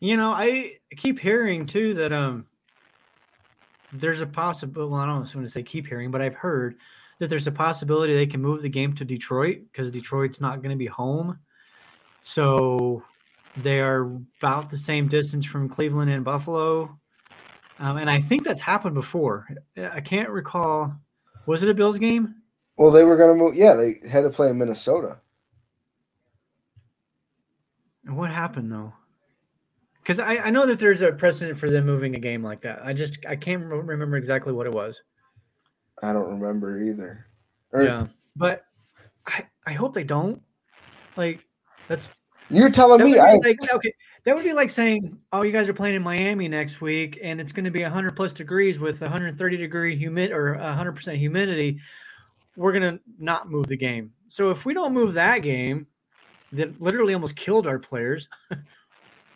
[0.03, 2.47] You know, I keep hearing too that um
[3.93, 6.75] there's a possible well, I don't want to say keep hearing, but I've heard
[7.21, 10.73] that there's a possibility they can move the game to Detroit because Detroit's not going
[10.73, 11.39] to be home.
[12.21, 13.05] So
[13.59, 16.99] they are about the same distance from Cleveland and Buffalo.
[17.79, 19.47] Um, and I think that's happened before.
[19.77, 20.97] I can't recall.
[21.47, 22.35] Was it a Bills game?
[22.77, 23.55] Well, they were gonna move.
[23.55, 25.19] Yeah, they had to play in Minnesota.
[28.05, 28.95] And what happened though?
[30.03, 32.85] Because I, I know that there's a precedent for them moving a game like that.
[32.85, 35.01] I just I can't remember exactly what it was.
[36.03, 37.27] I don't remember either.
[37.71, 38.65] Or Yeah, but
[39.27, 40.43] I I hope they don't.
[41.17, 41.47] Like
[41.87, 42.09] that's
[42.51, 43.95] You're telling that me I like okay.
[44.25, 47.41] That would be like saying, "Oh, you guys are playing in Miami next week, and
[47.41, 51.81] it's going to be 100 plus degrees with 130 degree humid or 100 percent humidity.
[52.57, 54.13] We're going to not move the game.
[54.29, 55.87] So if we don't move that game,
[56.53, 58.29] that literally almost killed our players.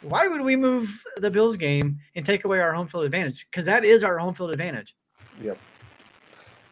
[0.08, 3.46] Why would we move the Bills game and take away our home field advantage?
[3.50, 4.94] Because that is our home field advantage.
[5.42, 5.58] Yep.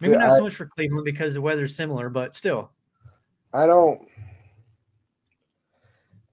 [0.00, 2.70] Maybe Yeah, not I- so much for Cleveland because the weather's similar, but still.
[3.52, 4.06] I don't.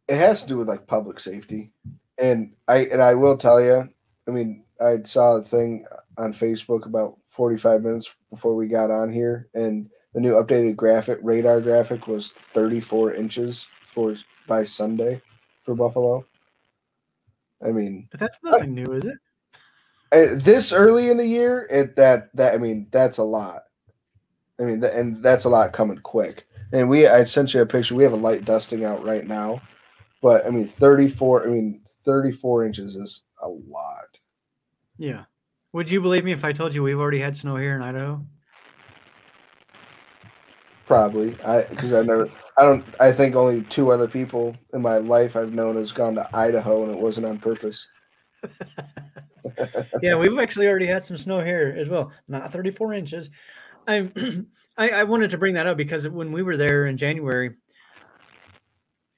[0.08, 1.72] It has to do with like public safety,
[2.18, 3.88] and I and I will tell you.
[4.28, 5.86] I mean, I saw a thing
[6.18, 11.20] on Facebook about 45 minutes before we got on here, and the new updated graphic
[11.22, 14.16] radar graphic was 34 inches for
[14.48, 15.22] by Sunday
[15.64, 16.26] for Buffalo.
[17.66, 19.18] I mean, But that's nothing new, is it?
[20.12, 23.64] uh, this early in the year, it that that I mean that's a lot.
[24.60, 26.46] I mean, th- and that's a lot coming quick.
[26.74, 27.96] And we, I sent you a picture.
[27.96, 29.62] We have a light dusting out right now,
[30.22, 31.44] but I mean, thirty four.
[31.44, 34.20] I mean, thirty four inches is a lot.
[34.98, 35.24] Yeah.
[35.74, 38.26] Would you believe me if I told you we've already had snow here in Idaho?
[40.86, 42.30] Probably, I because I never.
[42.62, 42.86] I don't.
[43.00, 46.84] I think only two other people in my life I've known has gone to Idaho,
[46.84, 47.90] and it wasn't on purpose.
[50.04, 52.12] yeah, we've actually already had some snow here as well.
[52.28, 53.32] Not 34 inches.
[53.88, 54.12] I,
[54.78, 57.56] I I wanted to bring that up because when we were there in January,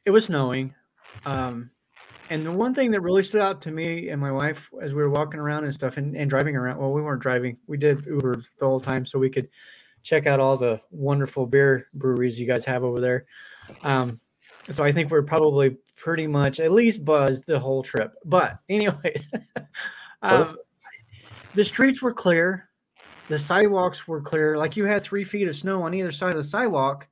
[0.06, 0.74] it was snowing.
[1.26, 1.70] Um,
[2.30, 5.02] and the one thing that really stood out to me and my wife as we
[5.02, 7.58] were walking around and stuff and, and driving around, well, we weren't driving.
[7.68, 9.50] We did Uber the whole time so we could
[10.04, 13.26] check out all the wonderful beer breweries you guys have over there.
[13.84, 14.20] Um,
[14.72, 18.14] so I think we're probably pretty much at least buzzed the whole trip.
[18.26, 19.28] But anyways,
[20.22, 20.58] um,
[21.56, 22.70] the streets were clear,
[23.30, 24.58] the sidewalks were clear.
[24.58, 27.08] Like you had three feet of snow on either side of the sidewalk,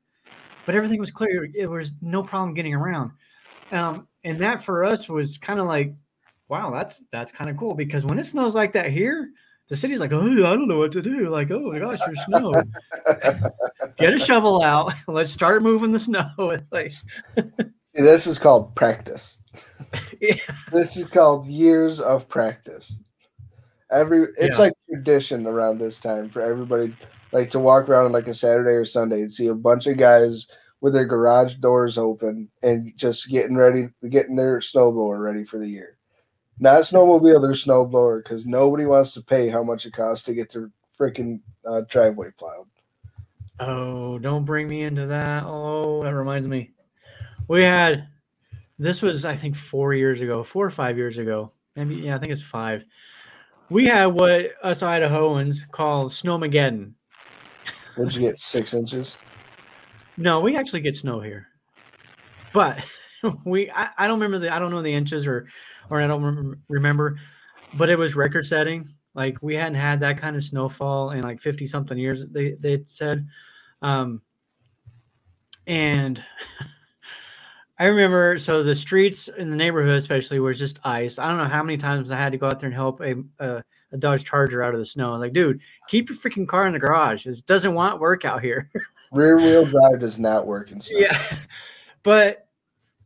[0.65, 1.49] but everything was clear.
[1.55, 3.11] It was no problem getting around.
[3.71, 5.93] Um, and that for us was kind of like,
[6.49, 9.29] wow, that's that's kind of cool because when it snows like that here,
[9.71, 11.29] the city's like, oh, I don't know what to do.
[11.29, 12.51] Like, oh my gosh, there's snow.
[13.97, 14.93] Get a shovel out.
[15.07, 16.27] Let's start moving the snow.
[16.73, 16.91] like,
[17.93, 19.39] this is called practice.
[20.19, 20.35] yeah,
[20.73, 22.99] This is called years of practice.
[23.89, 24.65] Every it's Yeah.
[24.65, 26.93] like tradition around this time for everybody
[27.31, 29.95] like to walk around on like a Saturday or Sunday and see a bunch of
[29.95, 30.49] guys
[30.81, 35.67] with their garage doors open and just getting ready, getting their snowblower ready for the
[35.69, 35.97] year.
[36.61, 40.53] Not snowmobile, their snowblower because nobody wants to pay how much it costs to get
[40.53, 42.67] their freaking uh, driveway plowed.
[43.59, 45.43] Oh, don't bring me into that.
[45.43, 46.69] Oh, that reminds me.
[47.47, 48.07] We had
[48.77, 51.51] this was I think four years ago, four or five years ago.
[51.75, 52.83] Maybe yeah, I think it's five.
[53.71, 56.93] We had what us Idahoans call snowmageddon.
[57.97, 59.17] Would you get six inches?
[60.15, 61.47] No, we actually get snow here,
[62.53, 62.85] but
[63.45, 65.47] we I, I don't remember the I don't know the inches or
[65.91, 67.19] or I don't remember, remember,
[67.73, 68.89] but it was record setting.
[69.13, 72.23] Like we hadn't had that kind of snowfall in like fifty something years.
[72.31, 73.27] They they said,
[73.81, 74.21] um,
[75.67, 76.23] and
[77.77, 81.19] I remember so the streets in the neighborhood especially was just ice.
[81.19, 83.15] I don't know how many times I had to go out there and help a
[83.39, 85.15] a, a Dodge Charger out of the snow.
[85.15, 87.25] Like, dude, keep your freaking car in the garage.
[87.25, 88.69] It doesn't want work out here.
[89.11, 90.99] Rear wheel drive does not work in snow.
[90.99, 91.37] yeah
[92.03, 92.47] but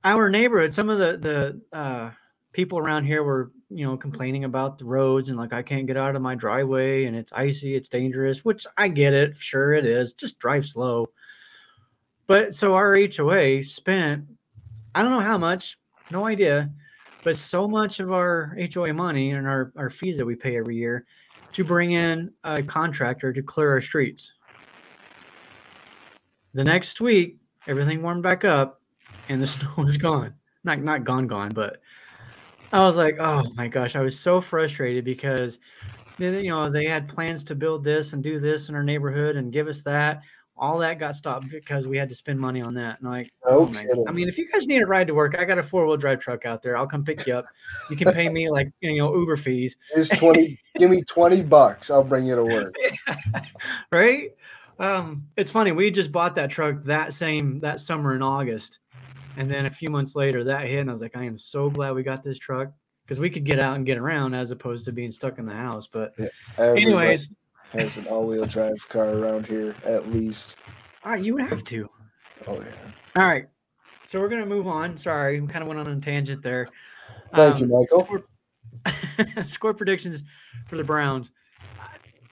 [0.03, 2.11] our neighborhood some of the the uh
[2.55, 5.97] people around here were you know complaining about the roads and like i can't get
[5.97, 9.85] out of my driveway and it's icy it's dangerous which i get it sure it
[9.85, 11.09] is just drive slow
[12.27, 14.23] but so our hoa spent
[14.93, 15.77] i don't know how much
[16.11, 16.69] no idea,
[17.23, 20.75] but so much of our HOA money and our, our fees that we pay every
[20.75, 21.05] year
[21.53, 24.33] to bring in a contractor to clear our streets.
[26.53, 27.37] The next week,
[27.67, 28.81] everything warmed back up
[29.29, 30.35] and the snow was gone.
[30.63, 31.77] Not not gone gone, but
[32.75, 35.59] I was like, oh my gosh, I was so frustrated because
[36.17, 39.53] you know they had plans to build this and do this in our neighborhood and
[39.53, 40.21] give us that.
[40.57, 42.99] All that got stopped because we had to spend money on that.
[42.99, 45.45] And like, oh my, I mean, if you guys need a ride to work, I
[45.45, 46.75] got a four wheel drive truck out there.
[46.75, 47.45] I'll come pick you up.
[47.89, 49.77] You can pay me like you know Uber fees.
[49.93, 50.59] Here's twenty.
[50.77, 51.89] give me twenty bucks.
[51.89, 52.75] I'll bring you to work.
[53.93, 54.31] right.
[54.79, 55.71] Um, it's funny.
[55.71, 58.79] We just bought that truck that same that summer in August,
[59.37, 61.69] and then a few months later that hit, and I was like, I am so
[61.69, 62.71] glad we got this truck
[63.05, 65.53] because we could get out and get around as opposed to being stuck in the
[65.53, 65.87] house.
[65.87, 66.27] But, yeah,
[66.57, 67.29] anyways,
[67.73, 70.55] has an all-wheel drive car around here at least.
[71.03, 71.89] All right, you would have to.
[72.47, 73.21] Oh yeah.
[73.21, 73.45] All right,
[74.05, 74.97] so we're gonna move on.
[74.97, 76.67] Sorry, we kind of went on a tangent there.
[77.33, 78.05] Thank um, you, Michael.
[78.05, 80.23] Score, score predictions
[80.67, 81.31] for the Browns.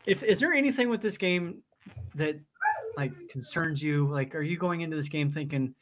[0.06, 1.62] If is there anything with this game
[2.16, 2.36] that
[2.98, 4.08] like concerns you?
[4.08, 5.74] Like, are you going into this game thinking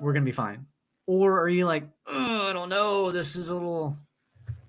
[0.00, 0.66] we're gonna be fine,
[1.06, 3.96] or are you like, oh, I don't know, this is a little,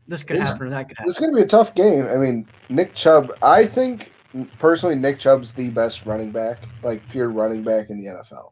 [0.07, 1.09] this could happen or that could happen.
[1.09, 2.05] It's gonna be a tough game.
[2.07, 3.31] I mean, Nick Chubb.
[3.41, 4.11] I think
[4.59, 8.51] personally, Nick Chubb's the best running back, like pure running back in the NFL.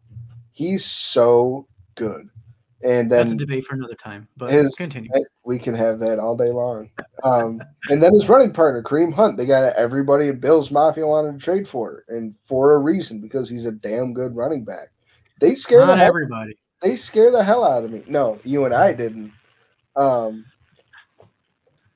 [0.52, 2.30] He's so good.
[2.82, 4.28] And then that's a debate for another time.
[4.38, 5.10] But his, continue.
[5.44, 6.90] We can have that all day long.
[7.24, 11.34] Um, and then his running partner, Kareem Hunt, they got everybody in Bills Mafia wanted
[11.34, 14.92] to trade for, and for a reason because he's a damn good running back.
[15.40, 16.56] They scare Not the everybody.
[16.82, 18.04] Hell, they scare the hell out of me.
[18.08, 19.32] No, you and I didn't.
[19.96, 20.46] Um,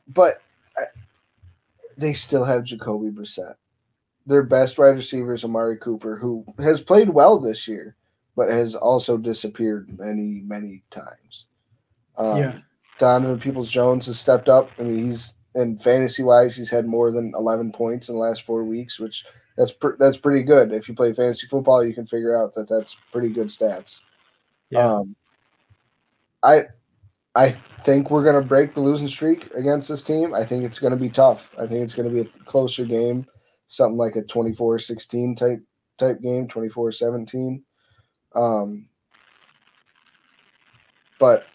[0.08, 0.42] but
[0.78, 0.84] I,
[1.98, 3.56] they still have Jacoby Brissett.
[4.26, 7.96] Their best wide receiver is Amari Cooper, who has played well this year,
[8.36, 11.48] but has also disappeared many, many times.
[12.18, 12.60] Um, yeah.
[13.00, 14.72] Donovan Peoples Jones has stepped up.
[14.80, 18.44] I mean, he's in fantasy wise, he's had more than 11 points in the last
[18.44, 19.26] four weeks, which
[19.58, 20.72] that's pr- that's pretty good.
[20.72, 24.02] If you play fantasy football, you can figure out that that's pretty good stats.
[24.70, 24.94] Yeah.
[24.94, 25.16] Um,
[26.42, 26.66] I
[27.36, 27.52] I
[27.84, 30.34] think we're going to break the losing streak against this team.
[30.34, 31.50] I think it's going to be tough.
[31.58, 33.26] I think it's going to be a closer game,
[33.68, 35.60] something like a 24-16 type
[35.98, 37.62] type game, 24-17.
[38.36, 38.88] Um,
[41.20, 41.46] but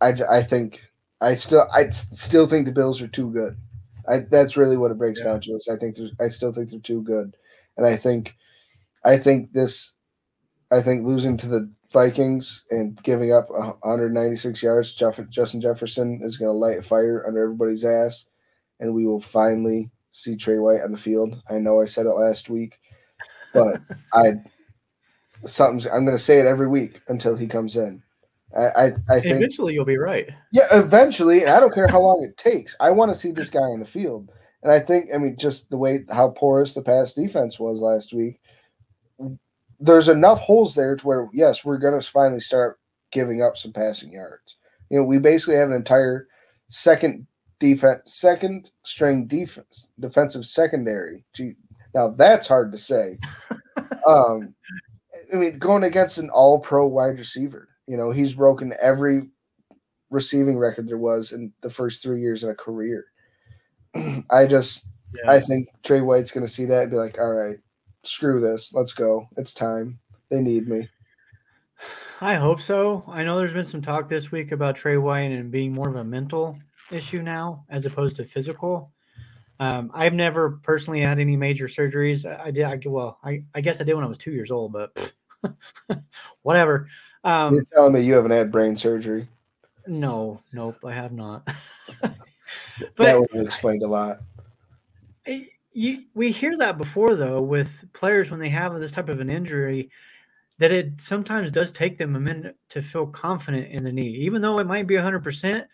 [0.00, 0.82] I, I think
[1.20, 3.56] I still I still think the Bills are too good.
[4.08, 5.26] I, that's really what it breaks yeah.
[5.26, 5.52] down to.
[5.52, 7.36] Is I think I still think they're too good,
[7.76, 8.34] and I think
[9.04, 9.92] I think this
[10.70, 16.36] I think losing to the Vikings and giving up 196 yards, Jeff, Justin Jefferson is
[16.36, 18.26] going to light a fire under everybody's ass,
[18.78, 21.34] and we will finally see Tre White on the field.
[21.50, 22.78] I know I said it last week,
[23.52, 23.80] but
[24.14, 24.34] I
[25.46, 28.02] something's I'm going to say it every week until he comes in.
[28.56, 30.28] I, I, I think eventually you'll be right.
[30.52, 32.74] Yeah, eventually, and I don't care how long it takes.
[32.80, 34.30] I want to see this guy in the field,
[34.62, 38.12] and I think I mean just the way how porous the pass defense was last
[38.12, 38.40] week.
[39.78, 42.80] There's enough holes there to where yes, we're going to finally start
[43.12, 44.56] giving up some passing yards.
[44.90, 46.26] You know, we basically have an entire
[46.68, 47.26] second
[47.60, 51.24] defense, second string defense, defensive secondary.
[51.34, 51.54] Gee,
[51.94, 53.18] now that's hard to say.
[54.06, 54.54] um,
[55.32, 59.22] I mean, going against an all pro wide receiver, you know, he's broken every
[60.10, 63.06] receiving record there was in the first three years of a career.
[64.30, 65.32] I just, yeah.
[65.32, 67.56] I think Tre White's going to see that and be like, all right,
[68.04, 68.72] screw this.
[68.72, 69.26] Let's go.
[69.36, 69.98] It's time.
[70.28, 70.88] They need me.
[72.20, 73.02] I hope so.
[73.08, 75.96] I know there's been some talk this week about Tre White and being more of
[75.96, 76.56] a mental
[76.92, 78.92] issue now as opposed to physical.
[79.58, 82.24] Um, I've never personally had any major surgeries.
[82.24, 82.62] I did.
[82.62, 85.12] I, well, I, I guess I did when I was two years old, but
[86.42, 86.88] whatever.
[87.24, 89.28] Um, You're telling me you haven't had brain surgery?
[89.86, 91.46] No, nope, I have not.
[92.00, 92.14] but
[92.96, 94.20] that would have explained a lot.
[95.72, 99.30] You, we hear that before though with players when they have this type of an
[99.30, 99.90] injury
[100.58, 104.42] that it sometimes does take them a minute to feel confident in the knee even
[104.42, 105.64] though it might be 100%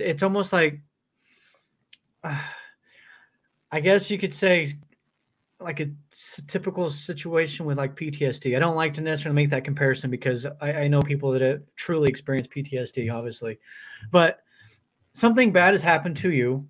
[0.00, 0.80] it's almost like
[2.24, 2.42] uh,
[3.70, 4.76] i guess you could say
[5.60, 5.90] like a
[6.46, 8.56] typical situation with like PTSD.
[8.56, 11.62] I don't like to necessarily make that comparison because I, I know people that have
[11.74, 13.58] truly experienced PTSD, obviously,
[14.12, 14.40] but
[15.14, 16.68] something bad has happened to you,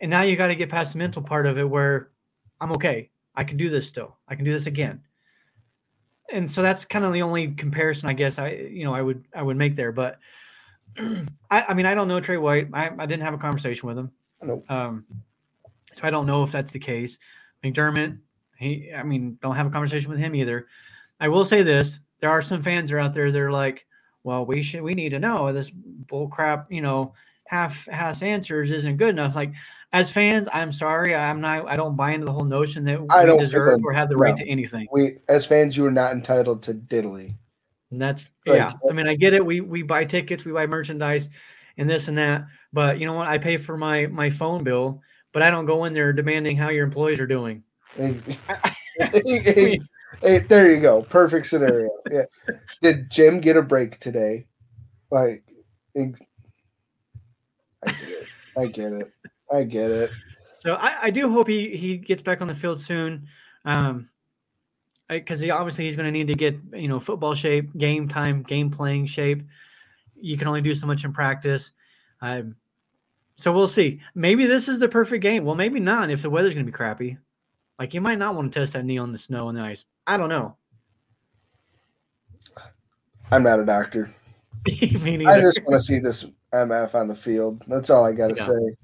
[0.00, 2.10] and now you got to get past the mental part of it where
[2.60, 3.10] I'm okay.
[3.34, 4.18] I can do this still.
[4.28, 5.00] I can do this again.
[6.30, 9.24] And so that's kind of the only comparison I guess I you know I would
[9.34, 9.92] I would make there.
[9.92, 10.18] But
[10.98, 12.68] I, I mean I don't know Tre White.
[12.72, 14.12] I, I didn't have a conversation with him.
[14.42, 14.70] Nope.
[14.70, 15.06] Um,
[15.94, 17.18] so I don't know if that's the case.
[17.64, 18.18] McDermott,
[18.56, 20.66] he, I mean, don't have a conversation with him either.
[21.18, 23.32] I will say this: there are some fans are out there.
[23.32, 23.86] They're like,
[24.22, 27.14] well, we should we need to know this bull crap, you know,
[27.46, 29.34] half half answers isn't good enough.
[29.34, 29.52] Like
[29.92, 33.20] as fans, I'm sorry, I'm not I don't buy into the whole notion that I
[33.20, 34.20] we don't deserve or have the No.
[34.20, 34.86] right to anything.
[34.92, 37.34] We as fans, you are not entitled to diddly.
[37.90, 38.72] And that's Like, yeah.
[38.86, 39.44] I uh, mean, I get it.
[39.44, 41.28] We we buy tickets, we buy merchandise,
[41.76, 42.46] and this and that.
[42.72, 43.26] But you know what?
[43.26, 45.00] I pay for my my phone bill,
[45.32, 47.62] but I don't go in there demanding how your employees are doing.
[47.96, 48.20] Hey,
[49.12, 49.80] hey,
[50.22, 51.02] hey, there you go.
[51.02, 51.90] Perfect scenario.
[52.10, 52.22] Yeah.
[52.82, 54.46] Did Jim get a break today?
[55.10, 55.44] Like,
[55.96, 56.20] ex-
[57.84, 58.26] I get it.
[58.56, 59.12] I get it.
[59.52, 60.10] I get it.
[60.60, 63.28] So I, I do hope he he gets back on the field soon,
[63.64, 64.10] um,
[65.08, 68.42] because he obviously he's going to need to get you know football shape, game time,
[68.42, 69.42] game playing shape.
[70.20, 71.72] You can only do so much in practice.
[72.20, 72.56] Um,
[73.40, 74.00] so we'll see.
[74.14, 75.46] Maybe this is the perfect game.
[75.46, 77.16] Well, maybe not if the weather's going to be crappy.
[77.78, 79.82] Like you might not want to test that knee on the snow and the ice.
[80.06, 80.56] I don't know.
[83.32, 84.10] I'm not a doctor.
[84.68, 87.64] I just want to see this MF on the field.
[87.66, 88.46] That's all I got to Yeah.
[88.46, 88.76] say.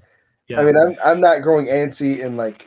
[0.49, 0.61] Yeah.
[0.61, 2.67] I mean, I'm I'm not growing antsy and like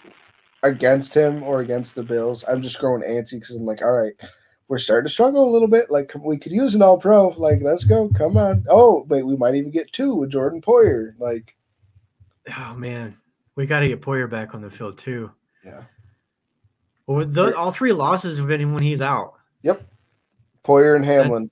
[0.61, 2.45] against him or against the Bills.
[2.47, 4.13] I'm just growing antsy because I'm like, all right,
[4.67, 5.89] we're starting to struggle a little bit.
[5.89, 7.29] Like we could use an All Pro.
[7.29, 8.63] Like let's go, come on.
[8.69, 11.13] Oh, wait, we might even get two with Jordan Poyer.
[11.17, 11.55] Like
[12.57, 13.17] oh man,
[13.55, 15.31] we got to get Poyer back on the field too.
[15.65, 15.83] Yeah.
[17.07, 19.33] Well, the, all three losses have been when he's out.
[19.63, 19.81] Yep.
[20.63, 21.49] Poyer and Hamlin.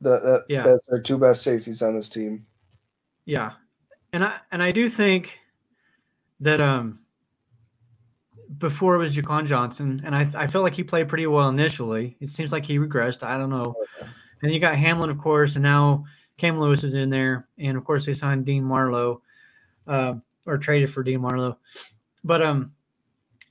[0.00, 0.62] The, the, Yeah.
[0.62, 2.46] That's our two best safeties on this team.
[3.24, 3.52] Yeah,
[4.12, 5.38] and I and I do think
[6.40, 7.00] that um
[8.58, 12.16] before it was Jaquan Johnson, and I I felt like he played pretty well initially.
[12.20, 13.22] It seems like he regressed.
[13.22, 13.74] I don't know.
[14.42, 16.04] And you got Hamlin, of course, and now
[16.38, 19.22] Cam Lewis is in there, and of course they signed Dean Marlowe,
[19.86, 20.14] uh,
[20.46, 21.58] or traded for Dean Marlowe.
[22.24, 22.72] But um,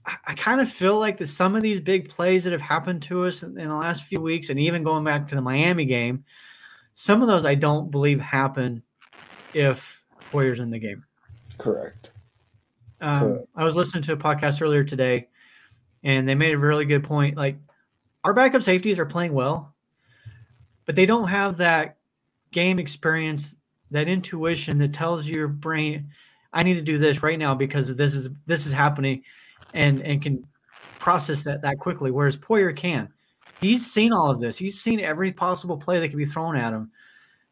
[0.06, 3.02] I, I kind of feel like that some of these big plays that have happened
[3.04, 5.86] to us in, in the last few weeks, and even going back to the Miami
[5.86, 6.24] game,
[6.96, 8.84] some of those I don't believe happen
[9.54, 11.06] if Poyer's in the game.
[11.58, 12.12] Correct.
[13.02, 13.48] Um, Correct.
[13.56, 15.30] I was listening to a podcast earlier today,
[16.04, 17.38] and they made a really good point.
[17.38, 17.58] Like,
[18.24, 19.74] our backup safeties are playing well,
[20.86, 21.98] but they don't have that
[22.52, 23.56] game experience,
[23.92, 26.10] that intuition that tells your brain,
[26.54, 29.24] "I need to do this right now because this is this is happening,"
[29.74, 30.45] and and can
[31.00, 32.12] process that that quickly.
[32.12, 33.10] Whereas Poyer can.
[33.62, 34.58] He's seen all of this.
[34.58, 36.91] He's seen every possible play that can be thrown at him,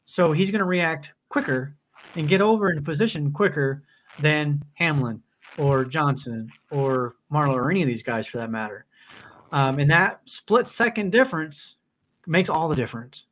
[0.06, 1.76] so he's going to react quicker
[2.16, 3.84] and get over in position quicker
[4.20, 5.22] than Hamlin
[5.58, 8.86] or Johnson or Marlowe or any of these guys for that matter.
[9.52, 11.76] Um, and that split second difference
[12.26, 13.26] makes all the difference.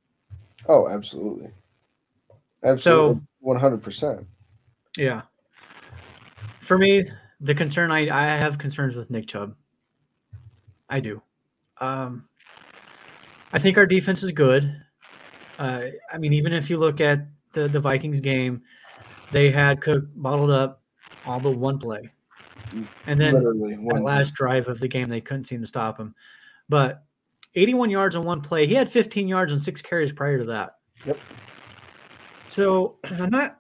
[0.68, 1.51] Oh, absolutely.
[2.63, 3.22] Absolutely.
[3.59, 4.26] Hundred percent.
[4.97, 5.22] Yeah.
[6.66, 7.05] For me,
[7.41, 9.55] the concern I, I have concerns with Nick Chubb.
[10.89, 11.22] I do.
[11.80, 12.28] Um,
[13.53, 14.76] I think our defense is good.
[15.59, 18.63] Uh, I mean, even if you look at the, the Vikings game,
[19.32, 20.82] they had Cook bottled up
[21.28, 22.09] all but one play.
[23.05, 26.16] And then Literally that last drive of the game, they couldn't seem to stop him.
[26.68, 27.03] But
[27.53, 28.66] 81 yards on one play.
[28.66, 30.78] He had 15 yards on six carries prior to that.
[31.05, 31.20] Yep.
[32.47, 33.59] So I'm not.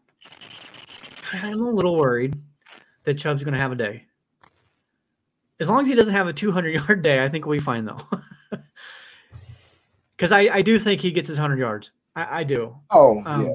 [1.33, 2.35] I'm a little worried
[3.05, 4.05] that Chubb's going to have a day.
[5.59, 7.85] As long as he doesn't have a 200 yard day, I think we'll be fine
[7.85, 8.01] though.
[10.15, 11.91] Because I, I do think he gets his 100 yards.
[12.15, 12.75] I, I do.
[12.89, 13.53] Oh Um,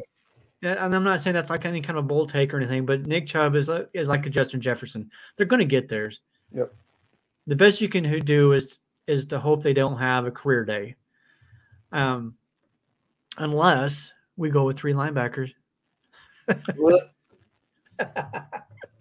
[0.60, 0.84] yeah.
[0.84, 3.26] And I'm not saying that's like any kind of bold take or anything, but Nick
[3.26, 5.10] Chubb is like, is like a Justin Jefferson.
[5.36, 6.20] They're going to get theirs.
[6.52, 6.74] Yep.
[7.46, 10.96] The best you can do is is to hope they don't have a career day,
[11.92, 12.34] um,
[13.38, 15.52] unless we go with three linebackers.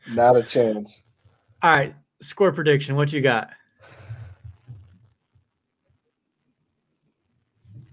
[0.09, 1.01] Not a chance.
[1.61, 2.95] All right, score prediction.
[2.95, 3.49] What you got?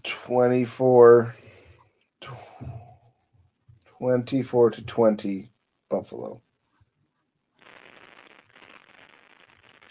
[0.04, 1.34] 24,
[3.98, 5.50] 24 to 20
[5.88, 6.40] Buffalo.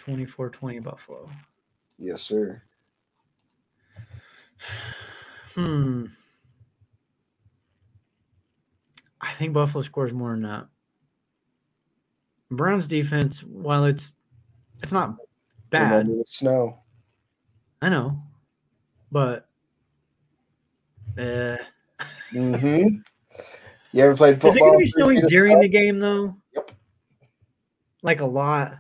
[0.06, 1.30] 24-20 Buffalo.
[1.98, 2.62] Yes, sir.
[5.56, 6.06] Hmm.
[9.20, 10.68] I think Buffalo scores more than that.
[12.52, 14.14] Browns defense, while it's
[14.82, 15.16] it's not
[15.70, 16.80] bad, snow.
[17.82, 18.22] I know,
[19.12, 19.48] but
[21.18, 21.58] uh,
[22.34, 22.98] Mm-hmm.
[23.92, 24.52] You ever played football?
[24.52, 26.36] is it going to be snowing during the game though?
[26.54, 26.72] Yep.
[28.04, 28.74] Like a lot.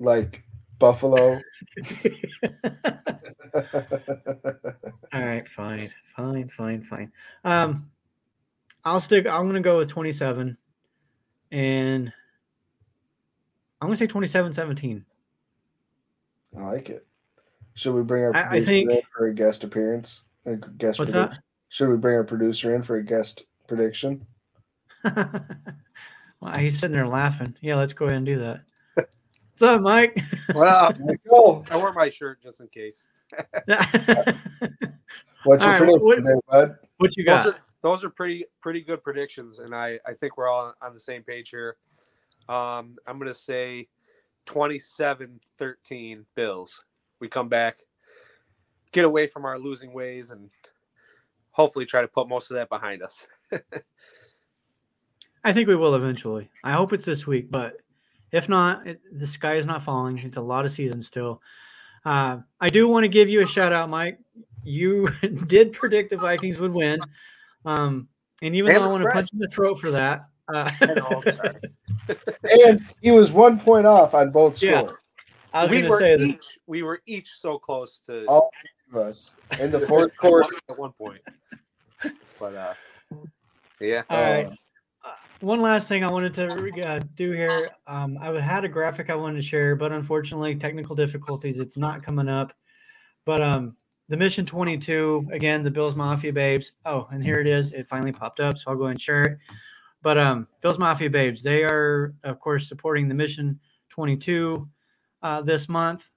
[0.00, 0.42] Like
[0.78, 1.32] Buffalo?
[5.12, 7.12] All right, fine, fine, fine, fine.
[7.44, 7.90] Um,
[8.82, 9.26] I'll stick.
[9.26, 10.56] I'm going to go with 27,
[11.50, 12.12] and
[13.82, 15.02] I'm going to say 27-17.
[16.56, 17.04] I like it.
[17.74, 20.20] Should we bring our I- I think- in for a guest appearance?
[20.46, 21.34] A guest What's prediction?
[21.34, 21.42] that?
[21.68, 24.24] Should we bring our producer in for a guest prediction?
[25.04, 25.26] well,
[26.58, 27.56] he's sitting there laughing.
[27.60, 28.60] Yeah, let's go ahead and do that.
[28.94, 30.22] What's up, Mike?
[30.54, 30.92] Well,
[31.28, 31.64] Go.
[31.72, 33.02] I wore my shirt just in case.
[33.36, 33.72] What's your
[35.46, 36.76] All right, prediction what- there, bud?
[36.98, 37.42] what you got?
[37.44, 40.94] Those are, those are pretty pretty good predictions, and I I think we're all on
[40.94, 41.76] the same page here.
[42.48, 43.88] Um, I'm gonna say
[44.46, 46.84] 27-13 Bills.
[47.20, 47.78] We come back,
[48.92, 50.50] get away from our losing ways, and
[51.52, 53.26] hopefully try to put most of that behind us.
[55.44, 56.50] I think we will eventually.
[56.62, 57.76] I hope it's this week, but
[58.30, 60.18] if not, it, the sky is not falling.
[60.18, 61.42] It's a lot of season still.
[62.04, 64.18] Uh, I do want to give you a shout out, Mike.
[64.64, 65.08] You
[65.46, 67.00] did predict the Vikings would win,
[67.64, 68.08] um,
[68.40, 70.70] and even though I want to punch you in the throat for that, uh,
[72.64, 74.80] And he was one point off on both Yeah.
[74.82, 74.98] scores
[75.54, 76.28] I was we were say this.
[76.30, 78.50] each we were each so close to all
[78.92, 80.48] of us in the fourth quarter.
[80.70, 81.20] at one point.
[82.40, 82.74] But uh,
[83.80, 84.46] yeah, All right.
[84.46, 84.50] Uh,
[85.04, 87.72] Uh, one last thing I wanted to uh, do here.
[87.88, 91.58] Um, I had a graphic I wanted to share, but unfortunately, technical difficulties.
[91.58, 92.52] It's not coming up.
[93.24, 93.76] But um,
[94.08, 96.72] the Mission 22 again, the Bills Mafia Babes.
[96.86, 97.72] Oh, and here it is.
[97.72, 99.38] It finally popped up, so I'll go and share it.
[100.02, 104.68] But um, Bills Mafia Babes, they are of course supporting the Mission 22
[105.22, 106.10] uh, this month.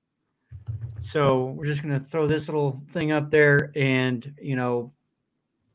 [0.99, 4.91] So we're just going to throw this little thing up there, and you know,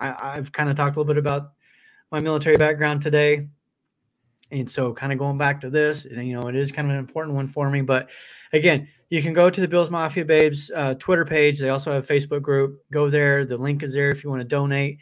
[0.01, 1.53] I, I've kind of talked a little bit about
[2.11, 3.49] my military background today.
[4.51, 6.93] And so kind of going back to this, and, you know, it is kind of
[6.93, 7.83] an important one for me.
[7.83, 8.09] But
[8.53, 11.61] again, you can go to the Bills Mafia Babes uh, Twitter page.
[11.61, 12.83] They also have a Facebook group.
[12.93, 13.45] Go there.
[13.45, 14.99] The link is there if you want to donate.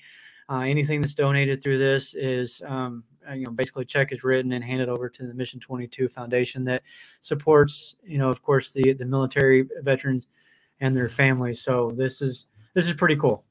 [0.51, 4.53] Uh, anything that's donated through this is, um, uh, you know, basically check is written
[4.53, 6.82] and handed over to the Mission 22 Foundation that
[7.20, 10.26] supports, you know, of course, the the military veterans
[10.80, 11.61] and their families.
[11.61, 13.44] So this is this is pretty cool.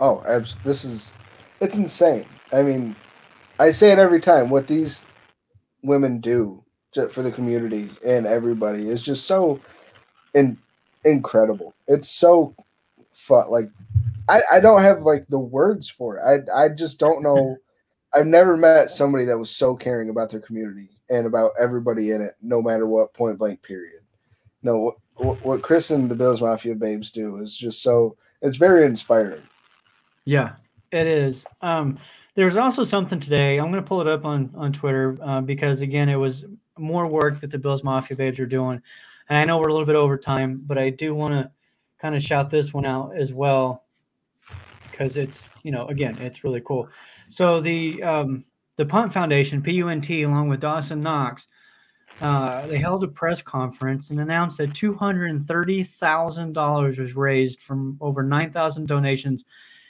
[0.00, 0.22] Oh,
[0.64, 1.12] this is
[1.60, 2.26] it's insane.
[2.52, 2.96] I mean,
[3.58, 4.48] I say it every time.
[4.50, 5.04] What these
[5.82, 6.62] women do
[7.10, 9.60] for the community and everybody is just so
[10.34, 10.56] in,
[11.04, 11.74] incredible.
[11.88, 12.54] It's so
[13.12, 13.50] fun.
[13.50, 13.70] Like,
[14.28, 16.48] I, I don't have like the words for it.
[16.54, 17.56] I I just don't know.
[18.12, 22.22] I've never met somebody that was so caring about their community and about everybody in
[22.22, 24.00] it, no matter what point blank period.
[24.62, 28.16] No, what, what Chris and the Bills Mafia babes do is just so.
[28.42, 29.42] It's very inspiring.
[30.24, 30.54] Yeah,
[30.92, 31.44] it is.
[31.62, 31.98] Um,
[32.34, 33.58] there's also something today.
[33.58, 36.44] I'm going to pull it up on on Twitter uh, because again, it was
[36.78, 38.80] more work that the Bills Mafia babes are doing,
[39.28, 41.50] and I know we're a little bit over time, but I do want to
[41.98, 43.85] kind of shout this one out as well
[44.96, 46.88] because it's you know again it's really cool.
[47.28, 48.44] So the um,
[48.76, 51.48] the Punt Foundation (PUNT) along with Dawson Knox.
[52.20, 56.98] Uh, they held a press conference and announced that two hundred and thirty thousand dollars
[56.98, 59.44] was raised from over nine thousand donations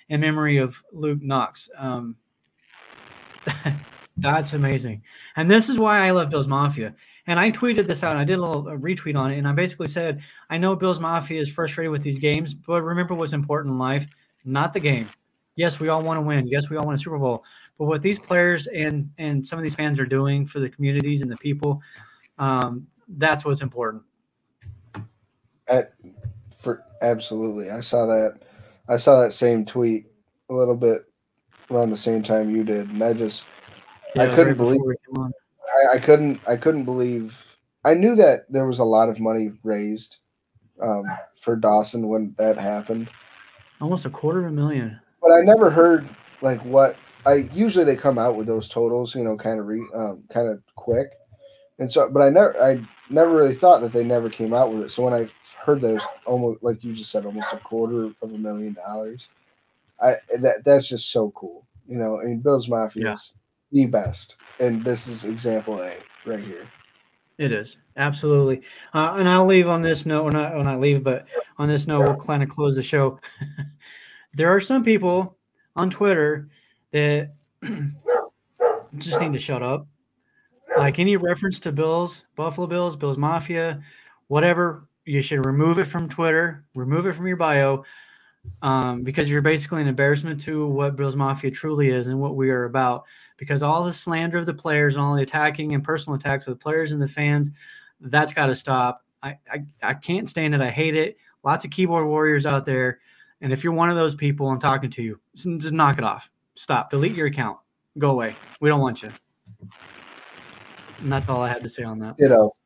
[0.09, 1.69] in memory of Luke Knox.
[1.79, 2.17] Um,
[4.17, 5.03] that's amazing.
[5.37, 6.95] And this is why I love Bills Mafia.
[7.29, 9.39] And I tweeted this out and I did a little retweet on it.
[9.39, 13.15] And I basically said, I know Bills Mafia is frustrated with these games, but remember
[13.15, 14.07] what's important in life,
[14.47, 15.09] not the game.
[15.57, 16.47] Yes, we all want to win.
[16.47, 17.45] Yes, we all want a Super Bowl.
[17.79, 21.23] But what these players and and some of these fans are doing for the communities
[21.23, 21.83] and the people,
[22.39, 24.03] um, that's what's important.
[25.69, 25.93] At,
[26.59, 28.41] for absolutely, I saw that.
[28.89, 30.07] I saw that same tweet
[30.49, 31.03] a little bit
[31.71, 33.47] around the same time you did, and I just
[34.17, 35.33] I couldn't before believe.
[35.93, 37.35] I, I couldn't I couldn't believe
[37.87, 40.19] I knew that there was a lot of money raised
[40.83, 41.05] um,
[41.41, 43.09] for Dawson when that happened,
[43.81, 44.99] almost a quarter of a million.
[45.23, 46.09] but I never heard
[46.43, 49.83] like what I usually they come out with those totals, you know, kind of re,
[49.95, 51.09] um, kind of quick,
[51.79, 54.83] and so but I never I never really thought that they never came out with
[54.83, 54.91] it.
[54.91, 55.27] So when I
[55.65, 59.29] heard those almost like you just said, almost a quarter of a million dollars,
[60.01, 61.67] I that that's just so cool.
[61.89, 63.13] You know, I mean, Bills Mafia Yeah.
[63.15, 63.35] is
[63.73, 66.69] the best, and this is example A right here.
[67.39, 68.63] It is absolutely,
[68.95, 71.27] uh, and I'll leave on this note, or not, or not leave, but
[71.59, 73.21] on this note, we'll kind of close the show.
[74.35, 75.37] there are some people
[75.75, 76.49] on Twitter
[76.93, 77.35] that
[78.97, 79.87] just need to shut up.
[80.79, 83.83] Like any reference to Bills, Buffalo Bills, Bills Mafia,
[84.29, 87.85] whatever, you should remove it from Twitter, remove it from your bio,
[88.63, 92.51] um, because you're basically an embarrassment to what Bills Mafia truly is and what we
[92.51, 93.05] are about
[93.37, 96.59] because all the slander of the players and all the attacking and personal attacks of
[96.59, 97.51] the players and the fans,
[98.01, 99.05] that's got to stop.
[99.23, 100.61] I, I, I can't stand it.
[100.61, 101.17] I hate it.
[101.43, 103.01] Lots of keyboard warriors out there.
[103.41, 105.21] And if you're one of those people, I'm talking to you.
[105.35, 106.31] Just knock it off.
[106.55, 106.91] Stop.
[106.91, 107.59] Delete your account.
[107.99, 108.35] Go away.
[108.61, 109.11] We don't want you.
[111.01, 112.17] And that's all I had to say on that.
[112.19, 112.57] You know, All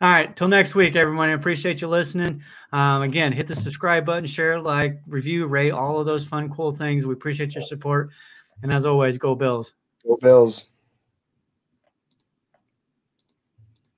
[0.00, 0.34] All right.
[0.34, 1.28] Till next week, everyone.
[1.28, 2.42] I appreciate you listening.
[2.72, 6.72] Um, again, hit the subscribe button, share, like, review, rate, all of those fun, cool
[6.72, 7.06] things.
[7.06, 8.10] We appreciate your support.
[8.62, 9.74] And as always, go Bills.
[10.06, 10.68] Go Bills.